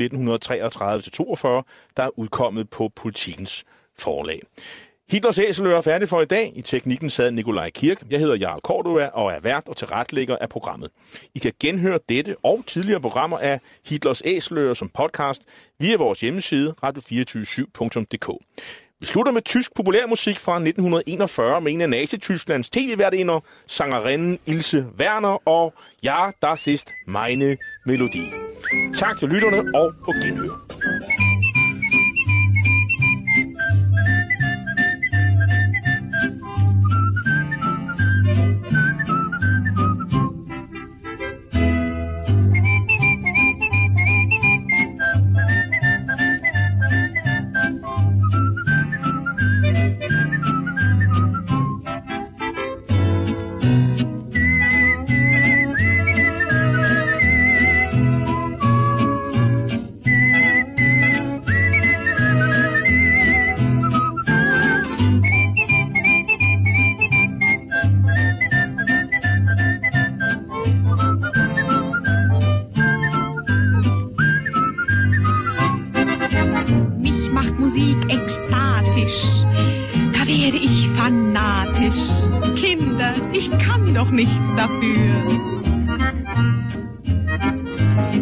[1.62, 3.64] 1933-42, der er udkommet på Politikens
[3.98, 4.42] forlag.
[5.10, 6.52] Hitlers æseløer er færdig for i dag.
[6.56, 8.02] I teknikken sad Nikolaj Kirk.
[8.10, 10.90] Jeg hedder Jarl Cordua og er vært og tilretlægger af programmet.
[11.34, 15.42] I kan genhøre dette og tidligere programmer af Hitlers æseløer som podcast
[15.78, 18.30] via vores hjemmeside radio247.dk.
[19.00, 25.48] Vi slutter med tysk populærmusik fra 1941 med en af Nazi-Tysklands tv-værtinder, sangerinden Ilse Werner
[25.48, 28.32] og Ja, das ist meine Melodie.
[28.94, 31.19] Tak til lytterne og på genhør.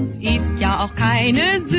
[0.07, 1.78] Es ist ja auch keine Sünde.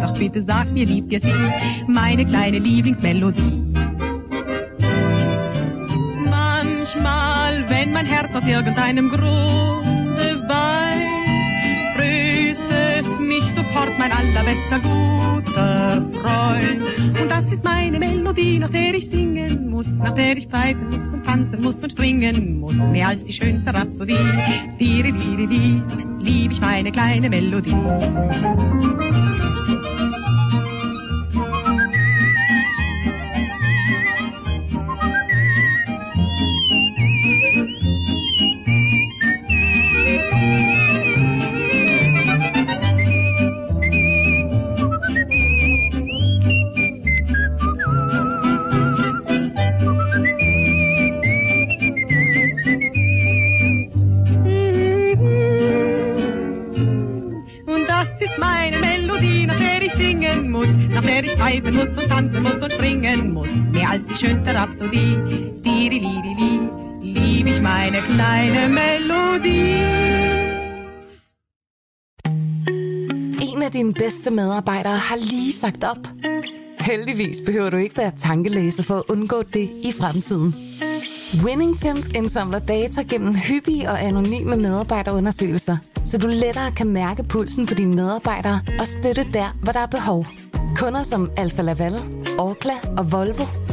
[0.00, 1.32] Doch bitte sag mir, liebt ihr sie,
[1.86, 3.62] meine kleine Lieblingsmelodie.
[6.28, 16.82] Manchmal, wenn mein Herz aus irgendeinem Grunde weint, tröstet mich sofort mein allerbester guter Freund.
[17.20, 21.12] Und das ist meine Melodie, nach der ich singen muss, nach der ich pfeifen muss
[21.12, 24.16] und tanzen muss und springen muss, mehr als die schönste Rhapsodie.
[24.80, 25.82] Diri, diri, di,
[26.20, 27.76] lieb ich meine kleine Melodie.
[68.02, 69.92] Ich kleine Melodie.
[73.40, 76.08] En af dine bedste medarbejdere har lige sagt op.
[76.80, 80.54] Heldigvis behøver du ikke være tankelæser for at undgå det i fremtiden.
[81.44, 87.74] WinningTemp indsamler data gennem hyppige og anonyme medarbejderundersøgelser, så du lettere kan mærke pulsen på
[87.74, 90.26] dine medarbejdere og støtte der, hvor der er behov.
[90.76, 91.94] Kunder som Alfa Laval,
[92.38, 93.61] Orkla og Volvo